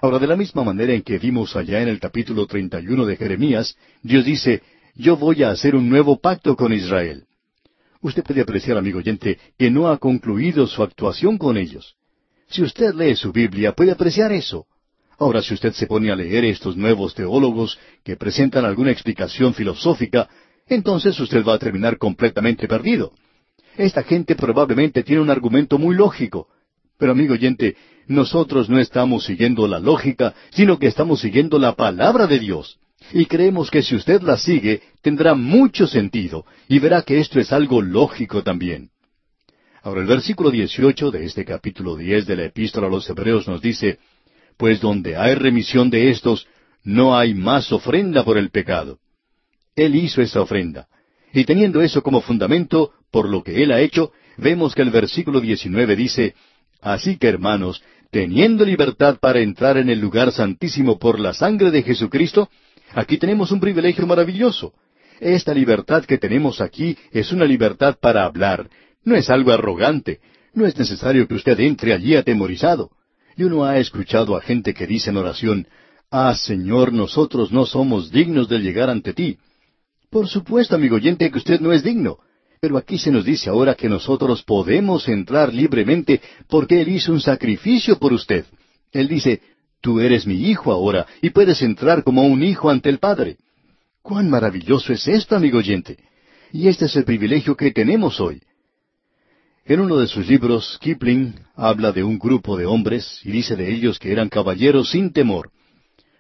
[0.02, 3.78] Ahora, de la misma manera en que vimos allá en el capítulo 31 de Jeremías,
[4.02, 4.62] Dios dice,
[4.96, 7.26] yo voy a hacer un nuevo pacto con Israel.
[8.02, 11.96] Usted puede apreciar, amigo oyente, que no ha concluido su actuación con ellos.
[12.48, 14.68] Si usted lee su Biblia, puede apreciar eso.
[15.18, 20.30] Ahora, si usted se pone a leer estos nuevos teólogos que presentan alguna explicación filosófica,
[20.68, 23.14] entonces usted va a terminar completamente perdido.
[23.78, 26.48] Esta gente probablemente tiene un argumento muy lógico.
[26.98, 27.76] Pero amigo oyente,
[28.08, 32.80] nosotros no estamos siguiendo la lógica, sino que estamos siguiendo la palabra de Dios.
[33.14, 37.52] Y creemos que si usted la sigue, tendrá mucho sentido, y verá que esto es
[37.52, 38.90] algo lógico también.
[39.84, 43.62] Ahora el versículo 18 de este capítulo 10 de la epístola a los Hebreos nos
[43.62, 44.00] dice,
[44.58, 46.48] Pues donde hay remisión de estos,
[46.84, 49.00] no hay más ofrenda por el pecado.
[49.76, 50.88] Él hizo esa ofrenda.
[51.34, 55.42] Y teniendo eso como fundamento, por lo que Él ha hecho, vemos que el versículo
[55.42, 56.36] 19 dice,
[56.82, 61.84] Así que hermanos, teniendo libertad para entrar en el lugar santísimo por la sangre de
[61.84, 62.50] Jesucristo,
[62.94, 64.74] aquí tenemos un privilegio maravilloso.
[65.20, 68.70] Esta libertad que tenemos aquí es una libertad para hablar,
[69.04, 70.20] no es algo arrogante,
[70.54, 72.92] no es necesario que usted entre allí atemorizado.
[73.38, 75.68] Y uno ha escuchado a gente que dice en oración,
[76.12, 79.38] Ah, Señor, nosotros no somos dignos de llegar ante ti.
[80.10, 82.20] Por supuesto, amigo oyente, que usted no es digno.
[82.62, 87.20] Pero aquí se nos dice ahora que nosotros podemos entrar libremente porque Él hizo un
[87.20, 88.46] sacrificio por usted.
[88.92, 89.42] Él dice,
[89.82, 93.38] tú eres mi hijo ahora y puedes entrar como un hijo ante el Padre.
[94.02, 95.98] ¡Cuán maravilloso es esto, amigo oyente!
[96.54, 98.42] Y este es el privilegio que tenemos hoy.
[99.66, 103.74] En uno de sus libros, Kipling habla de un grupo de hombres y dice de
[103.74, 105.52] ellos que eran caballeros sin temor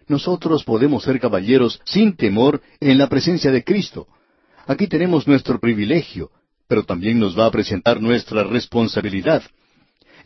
[0.07, 4.07] nosotros podemos ser caballeros sin temor en la presencia de Cristo.
[4.67, 6.31] Aquí tenemos nuestro privilegio,
[6.67, 9.43] pero también nos va a presentar nuestra responsabilidad.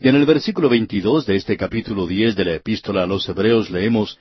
[0.00, 3.70] Y en el versículo 22 de este capítulo 10 de la epístola a los Hebreos
[3.70, 4.18] leemos,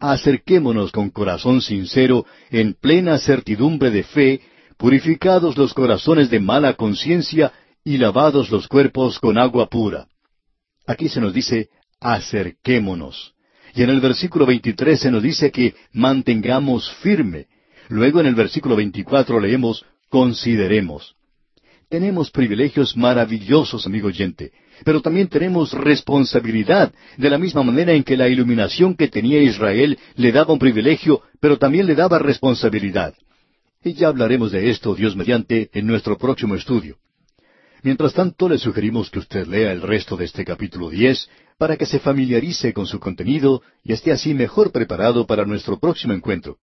[0.00, 4.40] Acerquémonos con corazón sincero, en plena certidumbre de fe,
[4.76, 7.52] purificados los corazones de mala conciencia
[7.84, 10.06] y lavados los cuerpos con agua pura.
[10.86, 11.68] Aquí se nos dice,
[12.00, 13.34] acerquémonos.
[13.74, 17.46] Y en el versículo 23 se nos dice que mantengamos firme.
[17.88, 21.14] Luego en el versículo 24 leemos, consideremos.
[21.88, 24.52] Tenemos privilegios maravillosos, amigo oyente,
[24.84, 29.98] pero también tenemos responsabilidad, de la misma manera en que la iluminación que tenía Israel
[30.16, 33.14] le daba un privilegio, pero también le daba responsabilidad.
[33.82, 36.98] Y ya hablaremos de esto, Dios mediante, en nuestro próximo estudio.
[37.82, 41.28] Mientras tanto, le sugerimos que usted lea el resto de este capítulo diez
[41.58, 46.12] para que se familiarice con su contenido y esté así mejor preparado para nuestro próximo
[46.12, 46.58] encuentro.